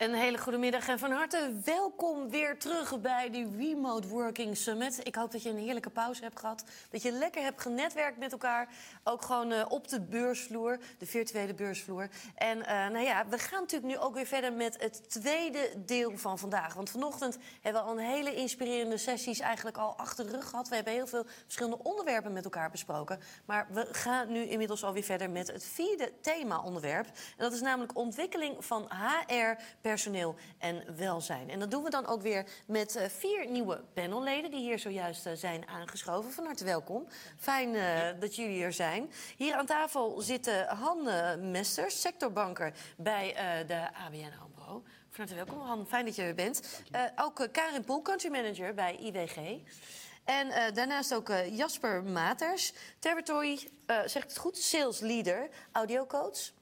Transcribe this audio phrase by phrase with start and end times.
[0.00, 5.00] Een hele goede middag en van harte welkom weer terug bij de Remote Working Summit.
[5.06, 6.64] Ik hoop dat je een heerlijke pauze hebt gehad.
[6.90, 8.68] Dat je lekker hebt genetwerkt met elkaar.
[9.04, 12.08] Ook gewoon uh, op de beursvloer, de virtuele beursvloer.
[12.34, 16.18] En uh, nou ja, we gaan natuurlijk nu ook weer verder met het tweede deel
[16.18, 16.74] van vandaag.
[16.74, 20.68] Want vanochtend hebben we al een hele inspirerende sessies eigenlijk al achter de rug gehad.
[20.68, 23.20] We hebben heel veel verschillende onderwerpen met elkaar besproken.
[23.44, 27.06] Maar we gaan nu inmiddels alweer verder met het vierde thema-onderwerp.
[27.06, 31.50] En dat is namelijk ontwikkeling van HR personeel en welzijn.
[31.50, 35.26] En dat doen we dan ook weer met uh, vier nieuwe panelleden die hier zojuist
[35.26, 36.32] uh, zijn aangeschoven.
[36.32, 37.06] Van harte welkom.
[37.36, 39.10] Fijn uh, dat jullie er zijn.
[39.36, 41.08] Hier aan tafel zitten Han
[41.50, 43.34] Mesters, sectorbanker bij
[43.66, 44.82] de ABN AMRO.
[45.10, 45.86] Van harte welkom, Han.
[45.86, 46.82] Fijn dat je er bent.
[47.16, 49.60] ook Karin Poel, country manager bij IWG.
[50.24, 56.52] En uh, daarnaast ook uh, Jasper Maters, territory, uh, zegt het goed, sales leader, audiocoach.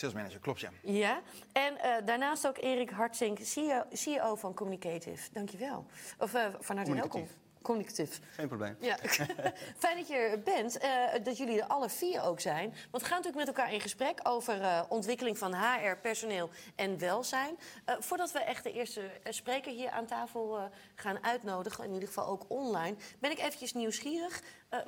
[0.00, 0.70] Sales manager, klopt ja.
[0.82, 1.20] Ja,
[1.52, 5.28] en uh, daarnaast ook Erik Hartzink, CEO, CEO van Communicative.
[5.32, 5.86] Dankjewel.
[6.18, 7.26] Of uh, van harte welkom.
[7.62, 8.20] Communicatief.
[8.34, 8.76] Geen probleem.
[8.80, 8.96] Ja.
[9.78, 12.74] Fijn dat je er bent, uh, dat jullie er alle vier ook zijn.
[12.90, 16.98] Want we gaan natuurlijk met elkaar in gesprek over uh, ontwikkeling van HR, personeel en
[16.98, 17.58] welzijn.
[17.58, 22.26] Uh, voordat we echt de eerste spreker hier aan tafel gaan uitnodigen, in ieder geval
[22.26, 24.42] ook online, ben ik eventjes nieuwsgierig.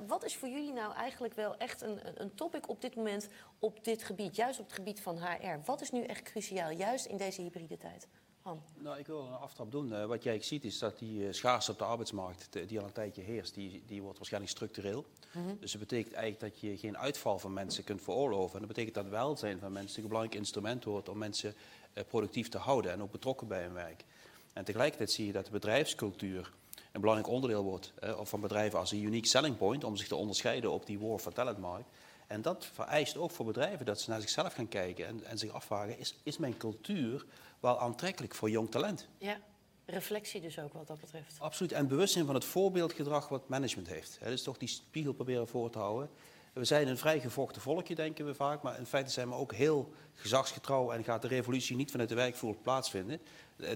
[0.07, 3.85] wat is voor jullie nou eigenlijk wel echt een, een topic op dit moment op
[3.85, 5.61] dit gebied, juist op het gebied van HR?
[5.65, 8.09] Wat is nu echt cruciaal, juist in deze hybride tijd?
[8.43, 8.63] Han.
[8.79, 9.93] Nou, ik wil een aftrap doen.
[9.93, 12.93] Uh, wat jij ziet is dat die uh, schaarste op de arbeidsmarkt, die al een
[12.93, 15.05] tijdje heerst, die, die wordt waarschijnlijk structureel.
[15.33, 15.57] Mm -hmm.
[15.61, 18.53] Dus dat betekent eigenlijk dat je geen uitval van mensen kunt veroorloven.
[18.55, 21.55] En dat betekent dat welzijn van mensen een belangrijk instrument wordt om mensen
[21.95, 24.05] uh, productief te houden en ook betrokken bij hun werk.
[24.53, 26.53] En tegelijkertijd zie je dat de bedrijfscultuur
[26.93, 30.71] een belangrijk onderdeel wordt van bedrijven als een unique selling point om zich te onderscheiden
[30.71, 31.89] op die war for talent markt.
[32.27, 35.51] En dat vereist ook voor bedrijven dat ze naar zichzelf gaan kijken en, en zich
[35.51, 37.25] afvragen: is, is mijn cultuur
[37.63, 39.09] wel aantrekkelijk voor jong talent?
[39.19, 39.41] Ja,
[39.87, 41.37] reflectie dus ook wat dat betreft.
[41.39, 41.73] Absoluut.
[41.73, 44.19] En bewustzijn van het voorbeeldgedrag wat management heeft.
[44.21, 46.11] He, dus toch die spiegel proberen voor te houden.
[46.53, 48.63] We zijn een vrij gevochten volkje, denken we vaak.
[48.63, 52.15] Maar in feite zijn we ook heel gezagsgetrouw en gaat de revolutie niet vanuit de
[52.15, 53.21] werkvloer plaatsvinden.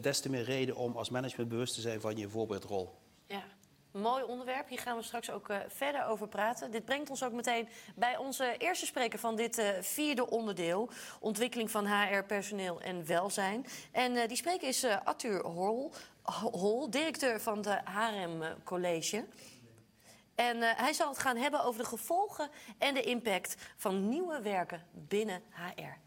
[0.01, 2.95] Des te meer reden om als management bewust te zijn van je voorbeeldrol.
[4.03, 4.69] Mooi onderwerp.
[4.69, 6.71] Hier gaan we straks ook uh, verder over praten.
[6.71, 10.91] Dit brengt ons ook meteen bij onze eerste spreker van dit uh, vierde onderdeel:
[11.21, 13.67] ontwikkeling van HR, personeel en welzijn.
[13.93, 15.93] En uh, die spreker is Arthur Hol,
[16.51, 19.25] Hol, directeur van de HRM College.
[20.35, 24.83] En hij zal het gaan hebben over de gevolgen en de impact van nieuwe werken
[24.93, 25.99] binnen HR.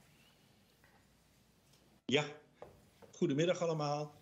[2.05, 2.23] Ja,
[3.11, 4.13] goedemiddag allemaal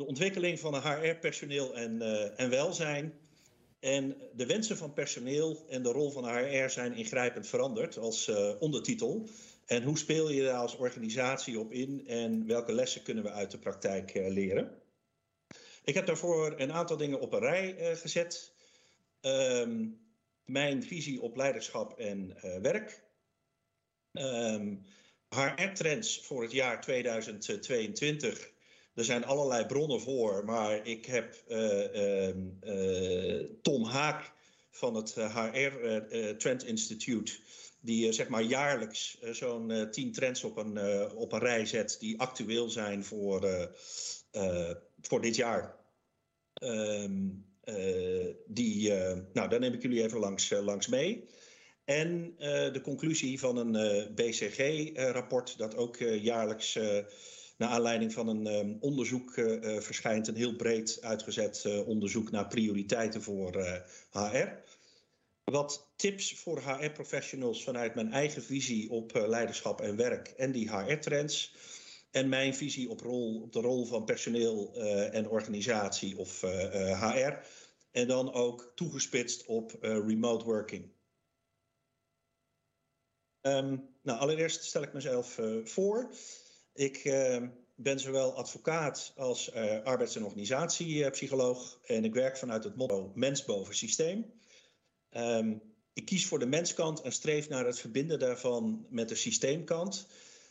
[0.00, 3.18] de ontwikkeling van HR-personeel en, uh, en welzijn.
[3.80, 8.50] En de wensen van personeel en de rol van HR zijn ingrijpend veranderd als uh,
[8.58, 9.28] ondertitel.
[9.66, 13.50] En hoe speel je daar als organisatie op in en welke lessen kunnen we uit
[13.50, 14.82] de praktijk uh, leren?
[15.84, 18.52] Ik heb daarvoor een aantal dingen op een rij gezet.
[19.20, 20.00] Um,
[20.44, 23.02] mijn visie op leiderschap en werk.
[25.28, 28.50] HR-trends voor het jaar 2022
[28.94, 34.32] er zijn allerlei bronnen voor, maar ik heb uh, uh, Tom Haak
[34.70, 36.00] van het HR
[36.36, 37.38] Trend Institute,
[37.80, 40.78] die zeg maar jaarlijks zo'n tien trends op een,
[41.14, 43.70] op een rij zet die actueel zijn voor,
[45.00, 45.76] voor dit jaar.
[46.54, 47.28] Ehm,
[48.46, 48.92] die,
[49.32, 51.28] nou, daar neem ik jullie even langs, langs mee.
[51.84, 52.34] En
[52.72, 56.78] de conclusie van een BCG-rapport dat ook jaarlijks
[57.60, 62.46] naar aanleiding van een um, onderzoek uh, verschijnt een heel breed uitgezet uh, onderzoek naar
[62.46, 64.48] prioriteiten voor HR.
[65.44, 71.54] Wat tips voor HR-professionals vanuit mijn eigen visie op leiderschap en werk en die HR-trends.
[72.10, 74.74] En mijn visie op, rol, op de rol van personeel
[75.12, 76.40] en organisatie of
[77.00, 77.32] HR.
[77.90, 80.92] En dan ook toegespitst op remote working.
[83.40, 86.10] Um, nou, allereerst stel ik mezelf voor.
[86.74, 87.42] Ik uh,
[87.74, 91.78] ben zowel advocaat als uh, arbeids- en organisatiepsycholoog.
[91.86, 94.32] En ik werk vanuit het motto mens boven systeem.
[95.16, 95.62] Um,
[95.92, 100.06] ik kies voor de menskant en streef naar het verbinden daarvan met de systeemkant.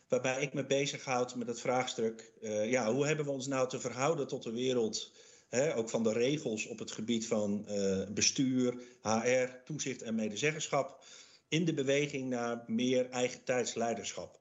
[0.07, 3.79] Waarbij ik me bezighoud met het vraagstuk: uh, ja, hoe hebben we ons nou te
[3.79, 5.11] verhouden tot de wereld?
[5.49, 7.67] Hè, ook van de regels op het gebied van
[8.13, 11.03] bestuur, HR, toezicht en medezeggenschap.
[11.47, 14.38] In de beweging naar meer eigen tijdsleiderschap.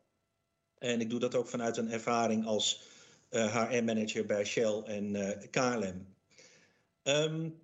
[0.79, 2.83] En ik doe dat ook vanuit een ervaring als
[3.31, 6.07] HR-manager bij Shell en uh, KLM.
[7.03, 7.61] Um,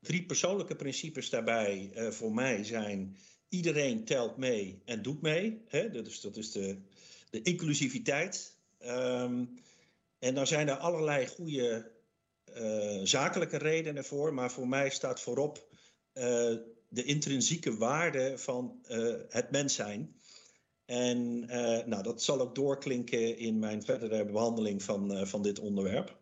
[0.00, 3.16] drie persoonlijke principes daarbij uh, voor mij zijn:
[3.48, 5.62] iedereen telt mee en doet mee.
[5.68, 5.90] Hè?
[5.90, 6.78] Dat is de,
[7.30, 8.56] de inclusiviteit.
[8.78, 9.44] Ehm,
[10.18, 11.96] en dan zijn er allerlei goede
[13.02, 15.68] zakelijke redenen voor, maar voor mij staat voorop
[16.88, 18.80] de intrinsieke waarde van
[19.28, 20.17] het mens zijn.
[20.88, 21.40] En
[21.88, 26.16] nou, dat zal ook doorklinken in mijn verdere behandeling van, van dit onderwerp.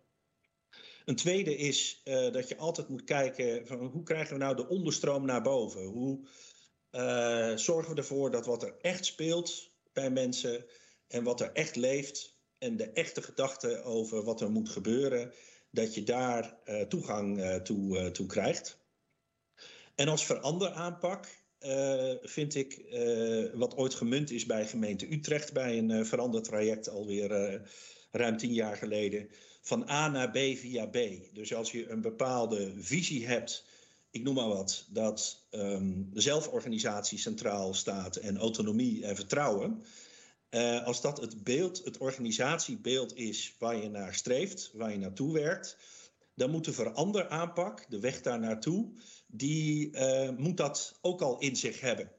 [1.04, 5.24] Een tweede is dat je altijd moet kijken van hoe krijgen we nou de onderstroom
[5.24, 5.84] naar boven?
[5.84, 6.28] Hoe
[7.58, 10.64] zorgen we ervoor dat wat er echt speelt bij mensen
[11.08, 15.32] en wat er echt leeft en de echte gedachte over wat er moet gebeuren,
[15.70, 16.58] dat je daar
[16.88, 18.78] toegang toe, toe, krijgt.
[19.94, 21.44] En als veranderaanpak
[22.22, 22.84] vind ik
[23.54, 27.60] wat ooit gemunt is bij gemeente Utrecht bij een verandertraject alweer
[28.10, 29.28] ruim tien jaar geleden.
[29.62, 30.98] Van A naar B via B.
[31.32, 33.64] Dus als je een bepaalde visie hebt,
[34.10, 39.84] ik noem maar wat, dat um, zelforganisatie centraal staat en autonomie en vertrouwen
[40.50, 45.32] uh, als dat het beeld, het organisatiebeeld is waar je naar streeft, waar je naartoe
[45.32, 45.76] werkt,
[46.36, 48.88] dan moet de veranderaanpak, de weg daar naartoe,
[49.26, 52.10] die uh, moet dat ook al in zich hebben.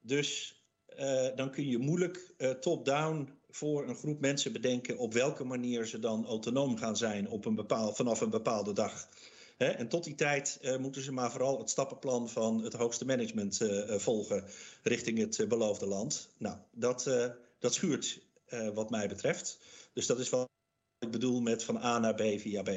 [0.00, 0.60] Dus
[0.98, 5.98] uh, dan kun je moeilijk top-down voor een groep mensen bedenken op welke manier ze
[5.98, 9.08] dan autonoom gaan zijn op een bepaal, vanaf een bepaalde dag.
[9.56, 14.44] En tot die tijd moeten ze maar vooral het stappenplan van het hoogste management volgen
[14.82, 16.28] richting het beloofde land.
[16.38, 17.10] Nou, dat,
[17.58, 18.20] dat schuurt
[18.74, 19.58] wat mij betreft.
[19.92, 20.48] Dus dat is wat
[20.98, 22.70] ik bedoel met van A naar B via B.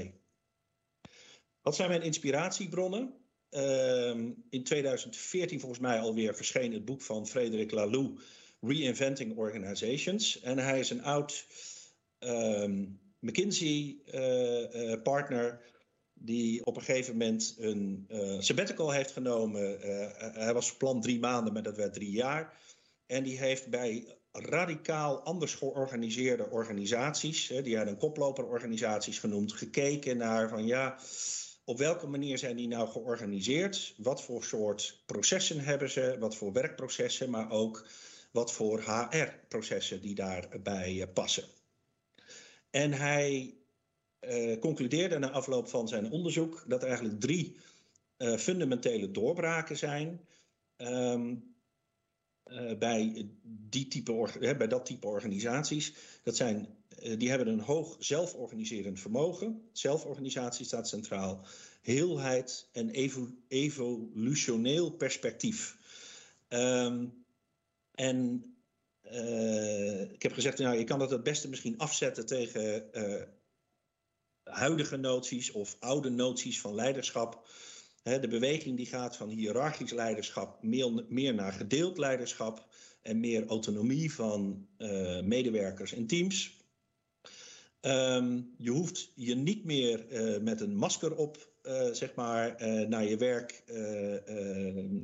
[1.70, 3.14] Wat zijn mijn inspiratiebronnen?
[3.52, 4.10] Uh,
[4.50, 8.22] in 2014 volgens mij alweer verscheen het boek van Frederik Laloux,
[8.62, 10.42] Reinventing Organizations.
[10.42, 11.46] En hij is een oud
[12.20, 15.58] um, McKinsey-partner uh, uh,
[16.14, 19.80] die op een gegeven moment een uh, sabbatical heeft genomen.
[20.34, 22.58] hij was plan drie maanden, maar dat werd drie jaar.
[23.06, 30.50] En die heeft bij radicaal anders georganiseerde organisaties, die hij een koploperorganisaties genoemd, gekeken naar
[30.50, 30.98] van ja,
[31.70, 33.94] op welke manier zijn die nou georganiseerd?
[33.98, 36.16] Wat voor soort processen hebben ze?
[36.20, 37.88] Wat voor werkprocessen, maar ook
[38.32, 41.44] wat voor HR-processen die daarbij eh, passen.
[42.70, 43.54] En hij
[44.22, 47.58] uh, concludeerde na afloop van zijn onderzoek dat er eigenlijk drie
[48.18, 50.28] uh, fundamentele doorbraken zijn.
[50.78, 51.56] Um,
[52.52, 53.30] uh, bij,
[53.70, 55.94] die type, hè, bij dat type organisaties.
[56.24, 56.68] Dat zijn,
[57.04, 59.70] uh, die hebben een hoog zelforganiserend vermogen.
[59.72, 61.46] Zelforganisatie staat centraal.
[61.82, 65.78] Heelheid en evo evolutioneel perspectief.
[66.50, 67.26] Um,
[67.92, 68.44] en
[69.12, 72.90] uh, ik heb gezegd, nou, je kan dat het beste misschien afzetten tegen
[74.44, 77.48] huidige noties of oude noties van leiderschap
[78.04, 82.68] de beweging die gaat van hiërarchisch leiderschap meer, naar gedeeld leiderschap
[83.02, 86.58] en meer autonomie van uh, medewerkers en teams.
[87.82, 92.56] Um, je hoeft je niet meer uh, met een masker op, uh, zeg maar,
[92.88, 93.64] naar, je werk,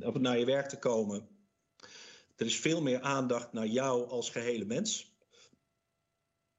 [0.00, 1.28] op, naar je werk te komen.
[2.36, 5.14] Er is veel meer aandacht naar jou als gehele mens.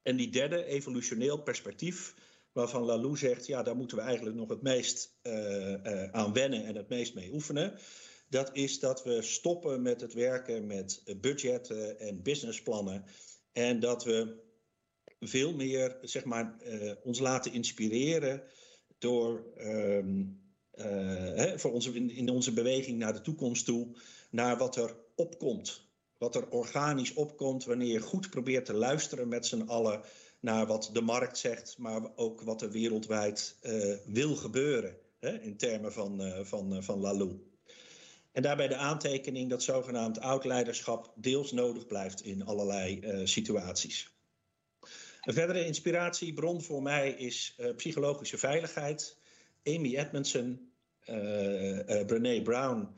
[0.02, 2.14] En die derde, evolutioneel perspectief,
[2.52, 6.64] waarvan Lalou zegt, ja, daar moeten we eigenlijk nog het meest uh, uh, aan wennen
[6.64, 7.78] en het meest mee oefenen.
[8.28, 13.04] Dat is dat we stoppen met het werken met budgetten en businessplannen.
[13.52, 14.46] En dat we
[15.20, 18.42] veel meer, zeg maar, uh, ons laten inspireren
[18.98, 20.40] door um,
[20.70, 23.96] hè, voor onze, in, in onze beweging naar de toekomst toe,
[24.30, 25.86] naar wat er opkomt.
[26.18, 30.02] Wat er organisch opkomt wanneer je goed probeert te luisteren met z'n allen
[30.40, 35.56] naar wat de markt zegt, maar ook wat er wereldwijd uh, wil gebeuren hè, in
[35.56, 37.46] termen van, uh, van, uh, van Lalou.
[38.32, 44.16] En daarbij de aantekening dat zogenaamd oud-leiderschap deels nodig blijft in allerlei situaties.
[45.20, 49.16] Een verdere inspiratiebron voor mij is psychologische veiligheid.
[49.64, 50.72] Amy Edmondson,
[52.06, 52.88] Brené Brown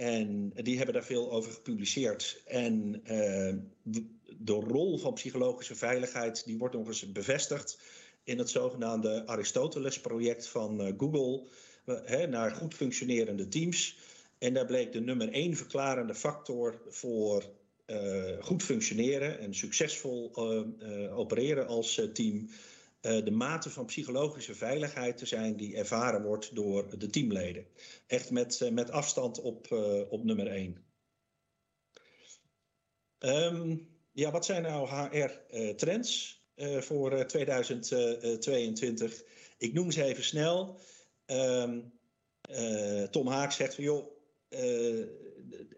[0.00, 2.42] en die hebben daar veel over gepubliceerd.
[2.46, 3.02] En
[4.42, 7.78] de rol van psychologische veiligheid die wordt nog eens bevestigd
[8.24, 11.46] in het zogenaamde Aristoteles-project van uh, Google
[11.86, 13.98] uh, naar goed functionerende teams.
[14.38, 17.44] En daar bleek de nummer één verklarende factor voor
[17.86, 20.30] uh, goed functioneren en succesvol
[21.12, 22.48] opereren als team.
[23.00, 27.66] de mate van psychologische veiligheid te zijn die ervaren wordt door de teamleden.
[28.06, 29.72] Echt met, met afstand op,
[30.08, 30.84] op nummer één.
[33.18, 39.22] Um, ja, wat zijn nou HR-trends uh, uh, voor 2022?
[39.58, 40.78] Ik noem ze even snel.
[41.26, 41.72] Uh,
[43.10, 44.06] Tom Haak zegt van joh,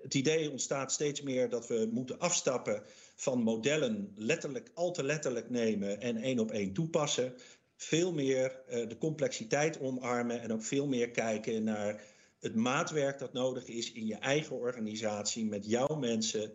[0.02, 2.82] het idee ontstaat steeds meer dat we moeten afstappen
[3.14, 7.34] van modellen letterlijk, al te letterlijk nemen en één op één toepassen.
[7.76, 12.04] Veel meer de complexiteit omarmen en ook veel meer kijken naar
[12.40, 16.52] het maatwerk dat nodig is in je eigen organisatie, met jouw mensen,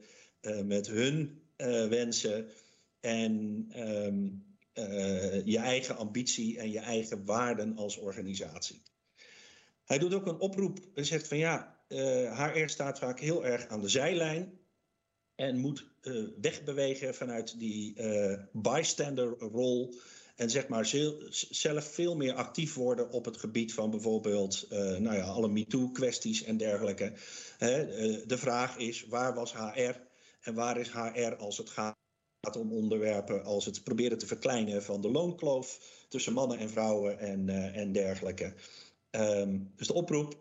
[0.64, 1.47] met hun
[1.90, 2.50] wensen
[3.00, 4.46] en um,
[5.46, 8.82] je eigen ambitie en je eigen waarden als organisatie.
[9.86, 11.78] Hij doet ook een oproep en zegt van ja,
[12.34, 14.60] HR staat vaak heel erg aan de zijlijn
[15.36, 15.86] en moet
[16.42, 19.94] wegbewegen vanuit die uh, bystander-rol.
[20.36, 20.86] En zeg maar
[21.50, 26.58] zelf veel meer actief worden op het gebied van bijvoorbeeld nou ja, alle MeToo-kwesties en
[26.58, 27.14] dergelijke.
[28.28, 30.07] De vraag is: waar was HR
[30.48, 31.96] en waar is HR als het gaat
[32.58, 37.50] om onderwerpen als het proberen te verkleinen van de loonkloof tussen mannen en vrouwen en,
[37.74, 38.54] en dergelijke.
[39.12, 40.38] Um, dus de oproep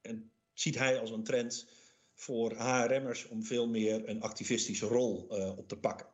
[0.00, 1.68] en ziet hij als een trend
[2.14, 6.06] voor HRM'ers om veel meer een activistische rol uh, op te pakken.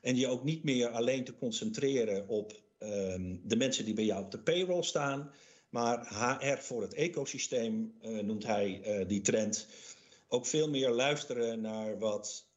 [0.00, 4.24] En je ook niet meer alleen te concentreren op um, de mensen die bij jou
[4.24, 5.30] op de payroll staan,
[5.68, 9.66] maar HR voor het ecosysteem uh, noemt hij die trend.
[10.32, 12.48] Ook veel meer luisteren naar wat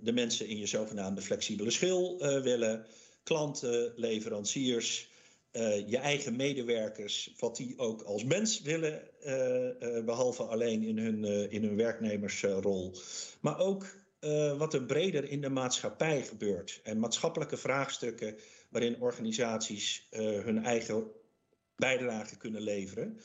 [0.00, 2.86] de mensen in je zogenaamde flexibele schil willen,
[3.22, 5.10] klanten, leveranciers,
[5.52, 9.02] uh, je eigen medewerkers, wat die ook als mens willen,
[10.04, 12.94] behalve alleen in hun, in hun werknemersrol.
[13.40, 13.86] maar ook
[14.58, 16.80] wat er breder in de maatschappij gebeurt.
[16.82, 18.36] En maatschappelijke vraagstukken
[18.70, 20.06] waarin organisaties
[20.44, 21.10] hun eigen
[21.76, 23.20] bijdrage kunnen leveren.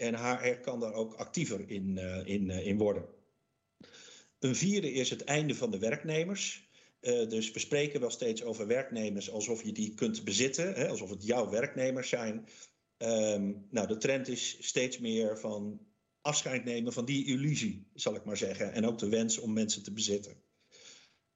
[0.00, 3.04] En HR kan daar ook actiever in, in, in worden.
[4.38, 6.68] Een vierde is het einde van de werknemers.
[7.00, 11.10] Uh, dus we spreken wel steeds over werknemers alsof je die kunt bezitten, hè, alsof
[11.10, 12.48] het jouw werknemers zijn.
[12.98, 15.80] Um, nou, de trend is steeds meer van
[16.20, 18.72] afscheid nemen van die illusie, zal ik maar zeggen.
[18.72, 20.42] En ook de wens om mensen te bezitten.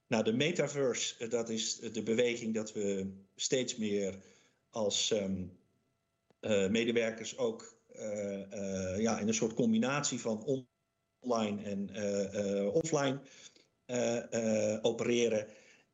[0.06, 4.18] Nou, de metaverse, eh, dat is de beweging dat we steeds meer
[4.70, 7.76] als uh, medewerkers ook
[8.98, 10.66] ja, in een soort combinatie van
[11.20, 11.90] online en
[12.72, 13.20] offline
[13.86, 15.46] uh, opereren.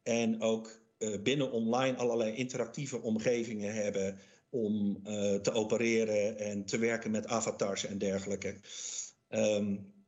[0.02, 0.80] En ook
[1.23, 4.19] binnen online allerlei interactieve omgevingen hebben
[4.50, 5.02] om
[5.42, 8.57] te opereren en te werken met avatars en dergelijke.
[9.28, 9.99] Um,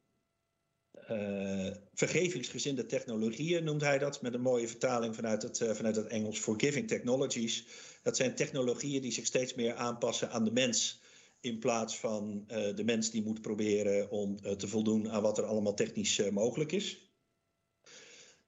[1.94, 6.38] vergevingsgezinde technologieën noemt hij dat, met een mooie vertaling vanuit het, vanuit het Engels.
[6.38, 7.66] Forgiving technologies.
[8.02, 11.01] Dat zijn technologieën die zich steeds meer aanpassen aan de mens
[11.42, 15.38] in plaats van uh, de mens die moet proberen om uh, te voldoen aan wat
[15.38, 17.10] er allemaal technisch uh, mogelijk is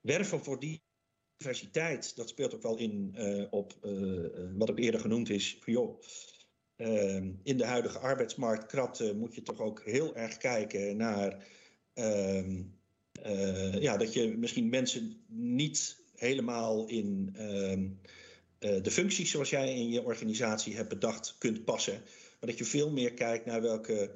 [0.01, 0.59] werven voor
[1.39, 3.15] diversiteit, dat speelt ook wel in
[3.49, 3.77] op
[4.55, 5.57] wat ook eerder genoemd is.
[5.65, 11.47] Uh, in de huidige arbeidsmarktkrapte moet je toch ook heel erg kijken naar
[11.93, 12.63] ehm,
[13.79, 17.89] ja, dat je misschien mensen niet helemaal in ehm,
[18.83, 22.01] de functies zoals jij in je organisatie hebt bedacht kunt passen.
[22.45, 24.11] Dat je veel meer kijkt naar welke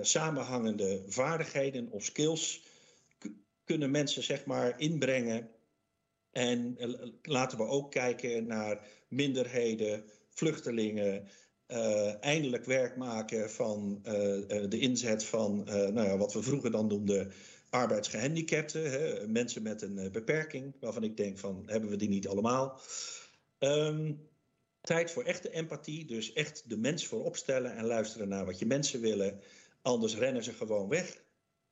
[0.00, 2.62] samenhangende vaardigheden of skills
[3.64, 5.50] kunnen mensen zeg maar inbrengen.
[6.30, 6.88] En eh,
[7.22, 11.28] laten we ook kijken naar minderheden, vluchtelingen.
[11.70, 14.00] Uh, eindelijk werk maken van
[14.68, 17.32] de inzet van nou ja, wat we vroeger dan noemden
[17.70, 18.90] arbeidsgehandicapten.
[18.90, 22.80] Hè, mensen met een beperking, waarvan ik denk van hebben we die niet allemaal.
[23.58, 24.27] Um,
[24.88, 28.66] tijd voor echte empathie, dus echt de mens voorop stellen en luisteren naar wat je
[28.66, 29.40] mensen willen.
[29.82, 31.22] Anders rennen ze gewoon weg.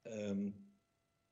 [0.03, 0.55] Um,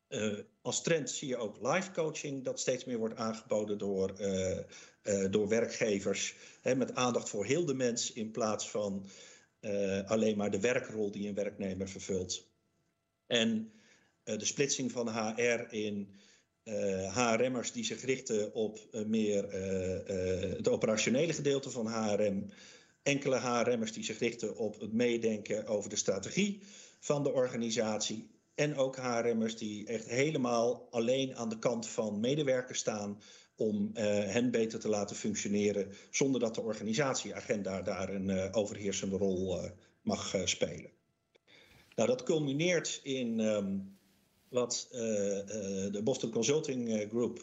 [0.08, 4.58] uh, als trend zie je ook live coaching dat steeds meer wordt aangeboden door, uh,
[5.02, 6.34] uh, door werkgevers.
[6.60, 9.06] Hè, met aandacht voor heel de mens in plaats van
[10.06, 12.46] alleen maar de werkrol die een werknemer vervult.
[13.26, 13.72] En
[14.24, 16.14] de splitsing van HR in
[17.12, 19.52] HRM'ers die zich richten op meer
[20.56, 22.50] het operationele gedeelte van HRM.
[23.02, 26.62] Enkele HRM'ers die zich richten op het meedenken over de strategie
[27.00, 32.78] van de organisatie en ook HRM'ers die echt helemaal alleen aan de kant van medewerkers
[32.78, 33.20] staan
[33.56, 39.16] om uh, hen beter te laten functioneren zonder dat de organisatieagenda daar een uh, overheersende
[39.16, 39.70] rol uh,
[40.02, 40.90] mag spelen.
[41.94, 43.98] Nou, dat culmineert in um,
[44.54, 47.42] wat de Boston Consulting Group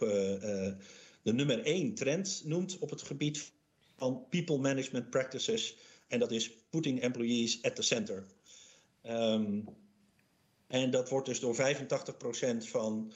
[1.21, 3.51] de nummer één trend noemt op het gebied
[3.97, 5.77] van people management practices.
[6.07, 8.25] En dat is putting employees at the center.
[9.03, 9.65] Um,
[10.67, 11.57] en dat wordt dus door 85%
[12.57, 13.11] van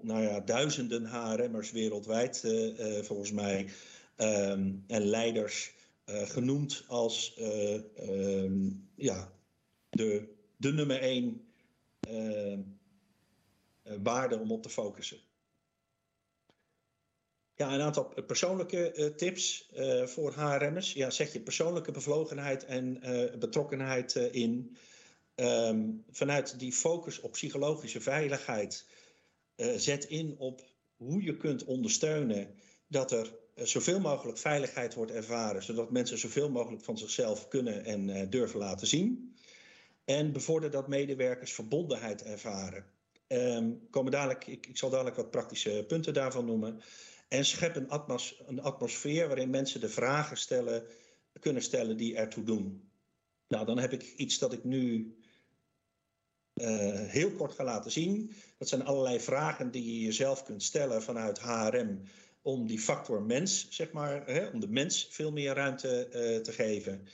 [0.00, 2.44] nou ja, duizenden HRM'ers wereldwijd,
[3.02, 3.68] volgens mij,
[4.16, 5.74] um, en leiders
[6.04, 7.40] genoemd als
[8.08, 9.32] um, ja,
[9.90, 11.46] de, de nummer één
[12.00, 12.60] ehm,
[14.02, 15.18] waarde om op te focussen.
[17.54, 19.70] Ja, een aantal persoonlijke tips
[20.04, 20.92] voor HRM'ers.
[20.92, 23.00] Ja, zet je persoonlijke bevlogenheid en
[23.38, 24.76] betrokkenheid in.
[25.34, 28.86] Ehm, vanuit die focus op psychologische veiligheid,
[29.76, 30.62] zet in op
[30.96, 32.54] hoe je kunt ondersteunen
[32.86, 38.30] dat er zoveel mogelijk veiligheid wordt ervaren, zodat mensen zoveel mogelijk van zichzelf kunnen en
[38.30, 39.36] durven laten zien.
[40.04, 42.84] En bevorder dat medewerkers verbondenheid ervaren.
[43.28, 46.80] Um, komen dadelijk, ik, ik, zal dadelijk wat praktische punten daarvan noemen.
[47.28, 50.84] En schep een, atmos, een atmosfeer waarin mensen de vragen stellen,
[51.40, 52.90] kunnen stellen die ertoe doen.
[53.48, 55.14] Nou, dan heb ik iets dat ik nu
[56.54, 58.32] uh, heel kort ga laten zien.
[58.58, 62.02] Dat zijn allerlei vragen die je jezelf kunt stellen vanuit HRM
[62.42, 66.52] om die factor mens, zeg maar, hè, om de mens veel meer ruimte uh, te
[66.52, 67.06] geven.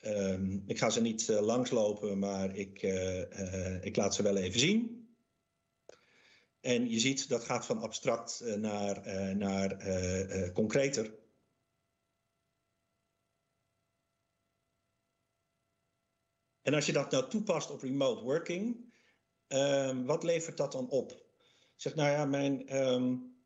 [0.00, 2.82] Um, ik ga ze niet uh, langslopen, maar ik,
[3.80, 5.03] ik laat ze wel even zien.
[6.64, 11.14] En je ziet dat gaat van abstract uh, naar, uh, naar uh, concreter.
[16.62, 18.92] En als je dat nou toepast op remote working,
[19.48, 21.10] um, wat levert dat dan op?
[21.10, 23.36] Ik zeg, nou ja, mijn, um,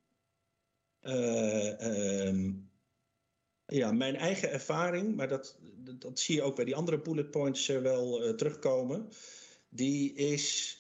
[1.01, 2.71] um,
[3.67, 5.59] ja, mijn eigen ervaring, maar dat,
[5.99, 9.09] dat zie je ook bij die andere bullet points wel terugkomen,
[9.69, 10.77] die is.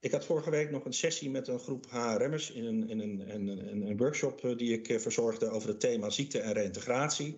[0.00, 3.86] Ik had vorige week nog een sessie met een groep HRM'ers in een, in een,
[3.88, 7.36] een, workshop eh, die ik eh, verzorgde over het thema ziekte en reïntegratie.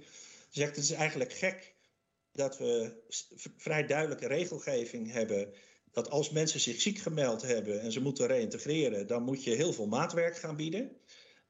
[0.49, 1.75] Ze zegt het is eigenlijk gek
[2.33, 2.93] dat we
[3.57, 5.53] vrij duidelijke regelgeving hebben
[5.91, 9.73] dat als mensen zich ziek gemeld hebben en ze moeten reïntegreren, dan moet je heel
[9.73, 10.91] veel maatwerk gaan bieden.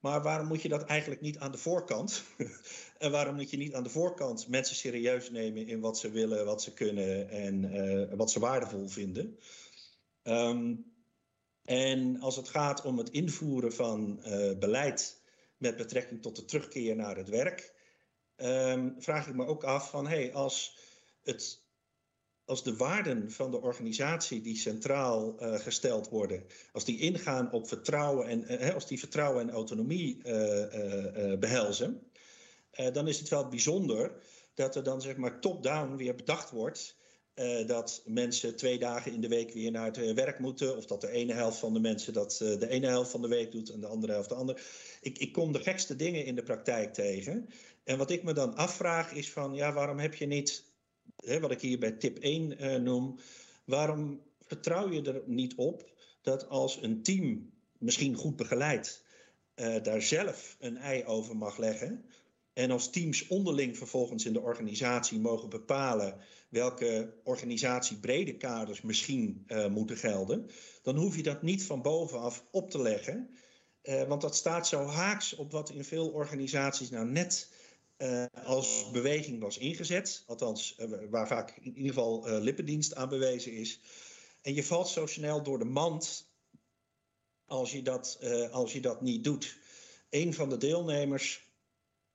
[0.01, 2.23] Maar waarom moet je dat eigenlijk niet aan de voorkant?
[2.99, 6.45] en waarom moet je niet aan de voorkant mensen serieus nemen in wat ze willen,
[6.45, 9.39] wat ze kunnen en uh, wat ze waardevol vinden?
[10.25, 10.92] Um,
[11.65, 15.21] en als het gaat om het invoeren van uh, beleid
[15.57, 17.73] met betrekking tot de terugkeer naar het werk,
[18.37, 20.79] um, vraag ik me ook af van hey, als,
[21.23, 21.63] het,
[22.45, 27.69] als de waarden van de organisatie die centraal uh, gesteld worden, als die ingaan op
[27.69, 30.23] vertrouwen en uh, als die vertrouwen en autonomie
[31.39, 32.11] behelzen,
[32.93, 34.23] dan is het wel bijzonder
[34.55, 36.97] dat er dan zeg maar top-down weer bedacht wordt
[37.35, 40.77] uh, dat mensen twee dagen in de week weer naar het eh, werk moeten.
[40.77, 43.29] Of dat de ene helft van de mensen dat uh, de ene helft van de
[43.29, 44.59] week doet en de andere helft de andere.
[45.01, 47.49] Ik, ik kom de gekste dingen in de praktijk tegen.
[47.85, 50.65] En wat ik me dan afvraag is van, ja, waarom heb je niet,
[51.17, 53.19] hè, wat ik hier bij tip 1 uh, noem,
[53.65, 55.91] waarom vertrouw je er niet op
[56.23, 59.05] dat als een team, misschien goed begeleid,
[59.83, 62.05] daar zelf een ei over mag leggen.
[62.53, 66.21] En als teams onderling vervolgens in de organisatie mogen bepalen
[66.53, 70.51] welke organisatiebrede kaders misschien uh, moeten gelden,
[70.83, 73.31] dan hoef je dat niet van bovenaf op te leggen.
[73.83, 77.53] Uh, want dat staat zo haaks op wat in veel organisaties nou net
[77.99, 80.25] uh, als beweging was ingezet.
[80.27, 80.79] Althans,
[81.11, 83.81] waar vaak in ieder geval lippendienst aan bewezen is.
[84.43, 86.31] En je valt zo snel door de mand
[87.45, 88.19] als je dat,
[88.51, 89.57] als je dat niet doet.
[90.11, 91.49] Een van de deelnemers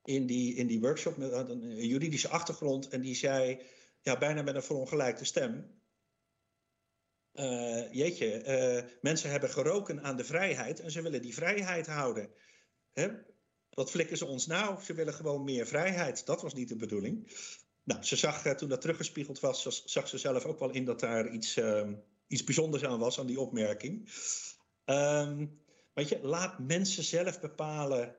[0.04, 3.60] in die, in die workshop met een juridische achtergrond en die zei
[4.02, 5.82] ja, bijna met een verongelijkte stem.
[7.34, 8.44] Uh, jeetje,
[8.84, 12.30] uh, mensen hebben geroken aan de vrijheid en ze willen die vrijheid houden.
[12.94, 13.08] Hè?
[13.70, 14.84] Wat flikken ze ons nou?
[14.84, 16.26] Ze willen gewoon meer vrijheid.
[16.26, 17.32] Dat was niet de bedoeling.
[17.84, 21.00] Nou, ze zag uh, toen dat teruggespiegeld was, zag ze zelf ook wel in dat
[21.00, 21.94] daar iets, ehm,
[22.28, 24.12] iets bijzonders aan was, aan die opmerking.
[24.86, 25.62] Um,
[25.94, 28.16] weet je, laat mensen zelf bepalen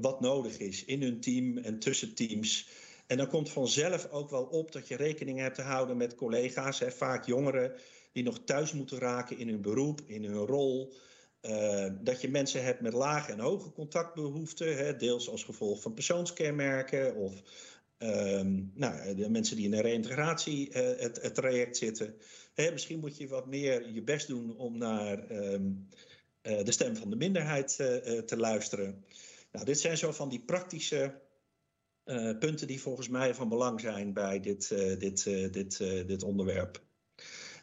[0.00, 2.68] wat nodig is in hun team en tussen teams.
[3.10, 6.78] En dan komt vanzelf ook wel op dat je rekening hebt te houden met collega's,
[6.78, 7.72] hè, vaak jongeren,
[8.12, 10.92] die nog thuis moeten raken in hun beroep, in hun rol.
[11.42, 15.94] Uh, dat je mensen hebt met lage en hoge contactbehoeften, hè, deels als gevolg van
[15.94, 17.42] persoonskenmerken of
[17.98, 20.06] um, nou, de mensen die in een
[20.48, 22.14] uh, het, traject zitten.
[22.54, 25.88] Hè, misschien moet je wat meer je best doen om naar um,
[26.42, 27.76] uh, de stem van de minderheid
[28.26, 29.04] te luisteren.
[29.52, 31.28] Nou, dit zijn zo van die praktische
[32.10, 36.22] uh, punten die volgens mij van belang zijn bij dit, uh, dit, uh, dit, dit
[36.22, 36.82] onderwerp.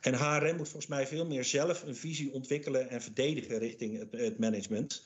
[0.01, 4.39] En HRM moet volgens mij veel meer zelf een visie ontwikkelen en verdedigen richting het,
[4.39, 5.03] management.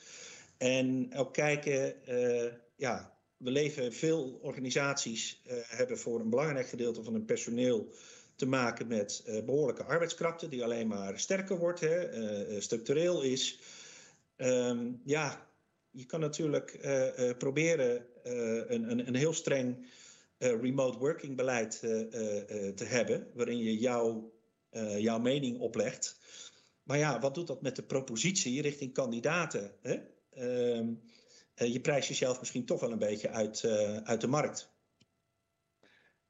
[0.58, 1.95] En ook kijken,
[2.75, 7.93] ja, we leven, veel organisaties hebben voor een belangrijk gedeelte van hun personeel
[8.36, 13.60] te maken met behoorlijke arbeidskrachten, die alleen maar sterker wordt, hè, structureel is.
[14.38, 15.47] Um, ja,
[15.91, 16.80] je kan natuurlijk
[17.38, 19.88] proberen een, een, een, heel streng
[20.38, 21.80] remote working beleid
[22.76, 24.34] te hebben, waarin je jouw,
[24.98, 26.20] jouw mening oplegt.
[26.84, 29.72] Maar ja, wat doet dat met de propositie richting kandidaten?
[29.82, 30.00] Hè?
[30.30, 30.94] Ehm,
[31.54, 33.66] eh, je prijst jezelf misschien toch wel een beetje uit,
[34.04, 34.70] uit de markt.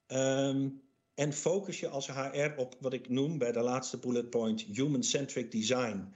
[0.07, 0.81] Um,
[1.13, 5.51] en focus je als HR op wat ik noem bij de laatste bullet point human-centric
[5.51, 6.13] design.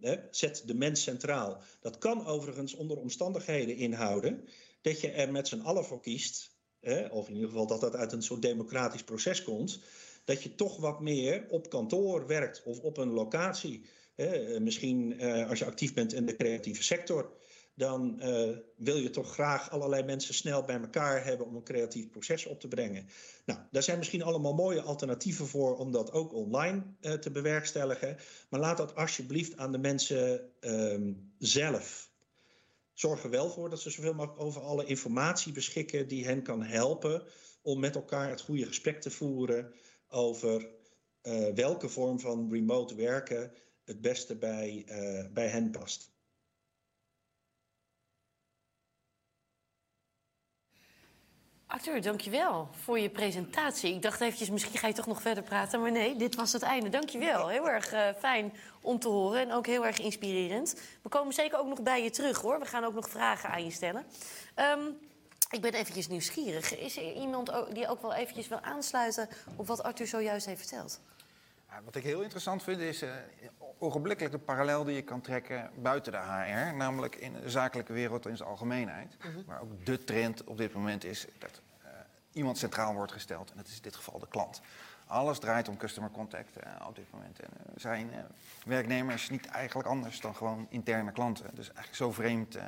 [0.00, 1.58] Hè, zet de mens centraal.
[1.80, 4.48] Dat kan overigens onder omstandigheden inhouden
[4.82, 6.50] dat je er met z'n allen voor kiest,
[7.10, 9.80] of in ieder geval dat dat uit een soort democratisch proces komt,
[10.24, 13.86] dat je toch wat meer op kantoor werkt of op een locatie.
[14.14, 14.60] Hè.
[14.60, 17.30] Misschien uh, als je actief bent in de creatieve sector
[17.76, 22.10] dan uh, wil je toch graag allerlei mensen snel bij elkaar hebben om een creatief
[22.10, 23.08] proces op te brengen.
[23.44, 28.16] Nou, daar zijn misschien allemaal mooie alternatieven voor om dat ook online uh, te bewerkstelligen.
[28.50, 32.10] Maar laat dat alsjeblieft aan de mensen uh, zelf.
[32.92, 36.62] Zorg er wel voor dat ze zoveel mogelijk over alle informatie beschikken die hen kan
[36.62, 37.22] helpen
[37.62, 39.72] om met elkaar het goede gesprek te voeren
[40.08, 40.68] over
[41.22, 43.52] uh, welke vorm van remote werken
[43.84, 44.84] het beste bij,
[45.32, 46.15] bij hen past.
[51.76, 53.94] Arthur, dankjewel voor je presentatie.
[53.94, 55.80] Ik dacht eventjes, misschien ga je toch nog verder praten.
[55.80, 56.88] Maar nee, dit was het einde.
[56.88, 57.48] Dankjewel.
[57.48, 60.80] Heel erg uh, fijn om te horen en ook heel erg inspirerend.
[61.02, 62.58] We komen zeker ook nog bij je terug, hoor.
[62.58, 64.04] We gaan ook nog vragen aan je stellen.
[64.56, 64.98] Um,
[65.50, 66.78] ik ben eventjes nieuwsgierig.
[66.78, 71.00] Is er iemand die ook wel eventjes wil aansluiten op wat Arthur zojuist heeft verteld?
[71.84, 73.10] Wat ik heel interessant vind is uh,
[73.78, 78.26] ogenblikkelijk de parallel die je kan trekken buiten de HR, namelijk in de zakelijke wereld
[78.26, 79.16] in zijn algemeenheid.
[79.18, 79.30] -huh.
[79.46, 81.60] Waar ook de trend op dit moment is dat
[82.36, 84.60] iemand centraal wordt gesteld, en dat is in dit geval de klant.
[85.06, 87.40] Alles draait om customer contact uh, op dit moment.
[87.40, 88.10] En zijn
[88.64, 91.54] werknemers niet eigenlijk anders dan gewoon interne klanten.
[91.54, 92.58] Dus eigenlijk zo vreemd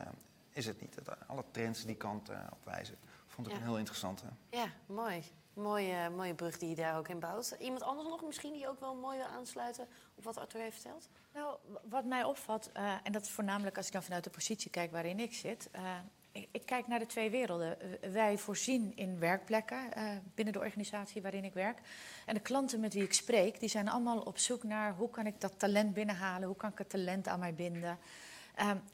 [0.51, 0.95] is het niet.
[1.05, 2.97] Dat alle trends die kant op wijzen.
[3.27, 3.59] Vond ik ja.
[3.59, 4.25] een heel interessante.
[4.51, 5.23] Ja, mooi.
[5.59, 7.57] Mooie, mooie brug die je daar ook in bouwt.
[7.59, 11.09] Iemand anders nog misschien die ook wel mooi wil aansluiten op wat Arthur heeft verteld?
[11.35, 14.71] Nou, wat mij opvalt, uh, en dat is voornamelijk als ik dan vanuit de positie
[14.71, 15.71] kijk waarin ik zit.
[16.51, 17.77] Ik, kijk naar de twee werelden.
[18.13, 19.79] Wij voorzien in werkplekken
[20.35, 21.79] binnen de organisatie waarin ik werk.
[22.27, 25.27] En de klanten met wie ik spreek, die zijn allemaal op zoek naar hoe kan
[25.27, 27.99] ik dat talent binnenhalen, hoe kan ik het talent aan mij binden.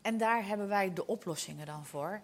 [0.03, 2.21] en daar hebben wij de oplossingen dan voor.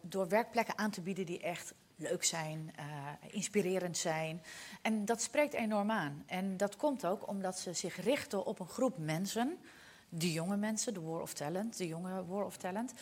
[0.00, 2.84] door werkplekken aan te bieden die echt leuk zijn, uh,
[3.30, 4.42] inspirerend zijn.
[4.82, 6.22] En dat spreekt enorm aan.
[6.26, 9.58] En dat komt ook omdat ze zich richten op een groep mensen,
[10.08, 12.92] de jonge mensen, de War of Talent, de jonge War of Talent,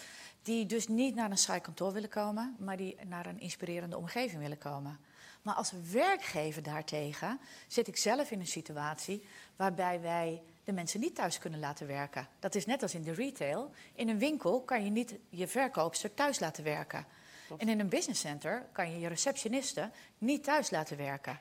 [0.43, 4.41] die dus niet naar een saai kantoor willen komen, maar die naar een inspirerende omgeving
[4.41, 4.99] willen komen.
[5.43, 9.27] Maar als werkgever daartegen zit ik zelf in een situatie
[9.57, 12.29] waarbij wij de mensen niet thuis kunnen laten werken.
[12.39, 13.71] Dat is net als in de retail.
[13.95, 17.07] In een winkel kan je niet je verkoopster thuis laten werken.
[17.57, 21.39] En in een business center kan je je receptionisten niet thuis laten werken.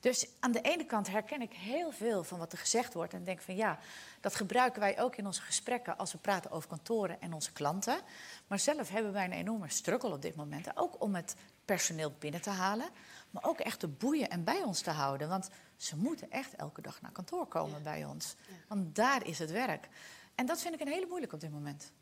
[0.00, 3.24] Dus aan de ene kant herken ik heel veel van wat er gezegd wordt en
[3.24, 3.78] denk van ja,
[4.20, 8.00] dat gebruiken wij ook in onze gesprekken als we praten over kantoren en onze klanten.
[8.46, 12.40] Maar zelf hebben wij een enorme struggle op dit moment, ook om het personeel binnen
[12.40, 12.88] te halen,
[13.30, 15.28] maar ook echt te boeien en bij ons te houden.
[15.28, 17.82] Want ze moeten echt elke dag naar kantoor komen ja.
[17.82, 18.36] bij ons.
[18.48, 18.54] Ja.
[18.68, 19.88] Want daar is het werk.
[20.34, 21.92] En dat vind ik een hele moeilijk op dit moment.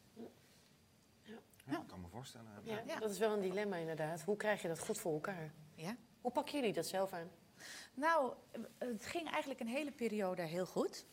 [1.65, 2.47] Ja, ik kan me voorstellen.
[2.63, 4.23] Ja, ja, dat is wel een dilemma inderdaad.
[4.23, 5.53] Hoe krijg je dat goed voor elkaar?
[5.75, 5.97] Ja.
[6.21, 7.29] Hoe pakken jullie dat zelf aan?
[7.95, 8.33] Nou,
[8.79, 11.07] het ging eigenlijk een hele periode heel goed.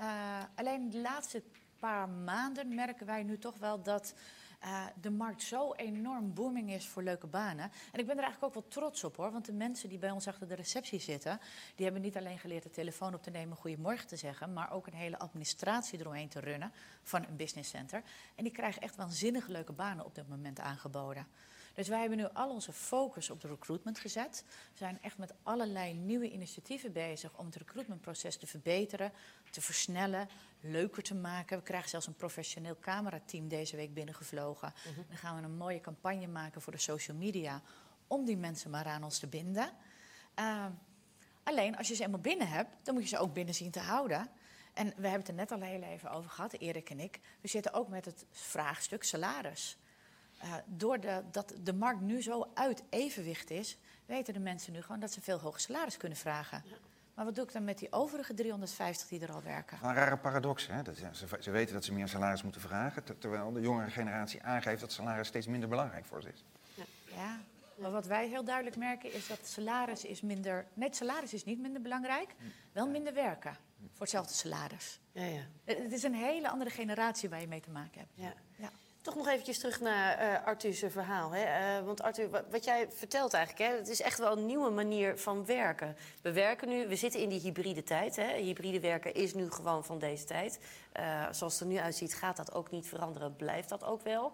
[0.00, 1.42] Uh, alleen de laatste
[1.78, 4.14] paar maanden merken wij nu toch wel dat
[4.64, 7.70] uh, de markt zo enorm booming is voor leuke banen.
[7.92, 9.32] En ik ben er eigenlijk ook wel trots op hoor.
[9.32, 11.40] Want de mensen die bij ons achter de receptie zitten,
[11.74, 14.86] die hebben niet alleen geleerd de telefoon op te nemen, goedemorgen te zeggen, maar ook
[14.86, 18.02] een hele administratie eromheen te runnen van een business center.
[18.34, 21.26] En die krijgen echt waanzinnig leuke banen op dit moment aangeboden.
[21.78, 24.44] Dus wij hebben nu al onze focus op de recruitment gezet.
[24.46, 29.12] We zijn echt met allerlei nieuwe initiatieven bezig om het recruitmentproces te verbeteren,
[29.50, 30.28] te versnellen,
[30.60, 31.58] leuker te maken.
[31.58, 34.72] We krijgen zelfs een professioneel camerateam deze week binnengevlogen.
[34.84, 34.96] -huh.
[35.08, 37.62] Dan gaan we een mooie campagne maken voor de social media
[38.06, 39.70] om die mensen maar aan ons te binden.
[40.38, 40.66] Uh,
[41.42, 43.80] alleen als je ze eenmaal binnen hebt, dan moet je ze ook binnen zien te
[43.80, 44.30] houden.
[44.74, 47.20] En we hebben het er net al heel even over gehad, Erik en ik.
[47.40, 49.78] We zitten ook met het vraagstuk salaris.
[50.44, 55.12] Uh, doordat de markt nu zo uit evenwicht is, weten de mensen nu gewoon dat
[55.12, 56.62] ze veel hoger salaris kunnen vragen.
[56.64, 56.76] Ja.
[57.14, 59.78] Maar wat doe ik dan met die overige 350 die er al werken?
[59.82, 60.66] Een rare paradox.
[60.66, 60.82] Hè?
[60.82, 64.42] Dat, ze, ze, weten dat ze meer salaris moeten vragen, ter, terwijl de jongere generatie
[64.42, 66.44] aangeeft dat salaris steeds minder belangrijk voor ze is.
[66.74, 66.84] Ja.
[67.04, 67.38] ja.
[67.78, 70.66] Maar wat wij heel duidelijk merken is dat salaris is minder.
[70.74, 72.34] Nee, salaris is niet minder belangrijk,
[72.72, 75.00] wel minder werken voor hetzelfde salaris.
[75.12, 75.42] Ja, ja.
[75.64, 78.12] Het is een hele andere generatie waar je mee te maken hebt.
[78.14, 78.32] Ja.
[78.56, 78.70] ja.
[79.02, 81.30] Toch nog eventjes terug naar uh, Arthur's verhaal.
[81.30, 81.78] Hè?
[81.78, 85.18] Uh, want Arthur, wat jij vertelt eigenlijk, hè, het is echt wel een nieuwe manier
[85.18, 85.96] van werken.
[86.22, 88.16] We werken nu, we zitten in die hybride tijd.
[88.16, 88.36] Hè?
[88.36, 90.60] Hybride werken is nu gewoon van deze tijd.
[90.98, 94.32] Uh, zoals het er nu uitziet, gaat dat ook niet veranderen, blijft dat ook wel.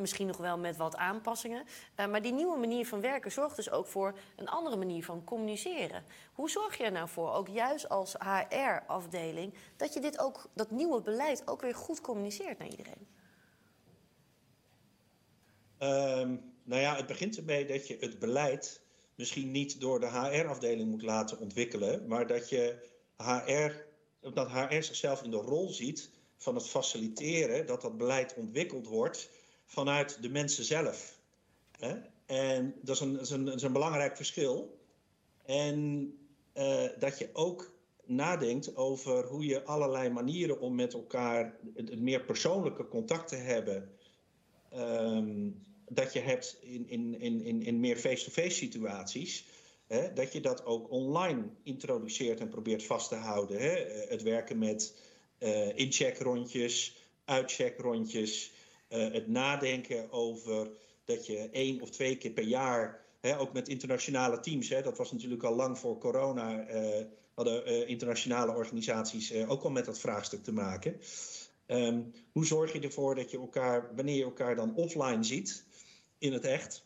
[0.00, 1.64] misschien nog wel met wat aanpassingen.
[1.96, 6.04] maar die nieuwe manier van werken zorgt dus ook voor een andere manier van communiceren.
[6.32, 10.70] Hoe zorg je er nou voor, ook juist als HR-afdeling, dat je dit ook, dat
[10.70, 13.20] nieuwe beleid ook weer goed communiceert naar iedereen?
[15.82, 18.80] Um, nou ja, het begint ermee dat je het beleid
[19.14, 23.72] misschien niet door de HR-afdeling moet laten ontwikkelen, maar dat je HR,
[24.32, 29.30] dat HR zichzelf in de rol ziet van het faciliteren dat dat beleid ontwikkeld wordt
[29.64, 31.18] vanuit de mensen zelf.
[31.78, 31.94] Hè?
[32.26, 34.78] En dat is, een, een, een, belangrijk verschil.
[35.44, 36.10] En
[36.54, 37.72] uh, dat je ook
[38.04, 43.90] nadenkt over hoe je allerlei manieren om met elkaar het, meer persoonlijke contact te hebben.
[44.74, 45.62] Um,
[45.94, 49.44] dat je hebt in, in, in, in meer face-to-face situaties.
[49.86, 53.60] Hè, dat je dat ook online introduceert en probeert vast te houden.
[53.60, 53.72] Hè?
[53.72, 54.94] Eh, het werken met
[55.38, 58.52] uh, incheckrondjes, uitcheckrondjes.
[58.88, 60.70] Uh, het nadenken over
[61.04, 63.00] dat je één of twee keer per jaar,
[63.38, 66.66] ook met internationale teams, dat was natuurlijk al lang voor corona,
[67.34, 71.00] hadden internationale organisaties ook al met dat vraagstuk te maken.
[71.66, 75.64] Um, hoe zorg je ervoor dat je elkaar, wanneer je elkaar dan offline ziet,
[76.22, 76.84] in het echt.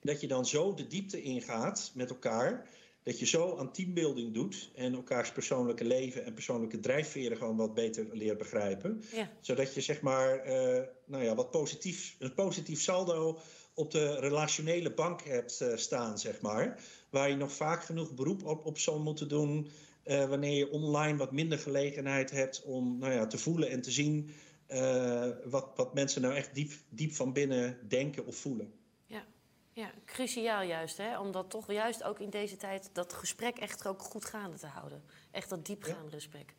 [0.00, 2.68] Dat je dan zo de diepte ingaat met elkaar.
[3.02, 7.74] Dat je zo aan teambuilding doet en elkaars persoonlijke leven en persoonlijke drijfveren gewoon wat
[7.74, 9.02] beter leert begrijpen.
[9.12, 9.30] Ja.
[9.40, 13.40] Zodat je zeg maar uh, nou ja, wat positief, een positief saldo
[13.74, 16.82] op de relationele bank hebt uh, staan, zeg maar.
[17.10, 19.70] Waar je nog vaak genoeg beroep op, op zal moeten doen.
[20.04, 23.90] Uh, wanneer je online wat minder gelegenheid hebt om nou ja, te voelen en te
[23.90, 24.30] zien
[24.68, 28.72] uh, wat, wat mensen nou echt diep, diep van binnen denken of voelen.
[29.06, 29.24] Ja,
[29.72, 31.18] ja cruciaal juist, hè?
[31.18, 34.66] om dat toch juist ook in deze tijd dat gesprek echt ook goed gaande te
[34.66, 35.02] houden.
[35.30, 36.16] Echt dat diepgaande ja.
[36.16, 36.54] gesprek.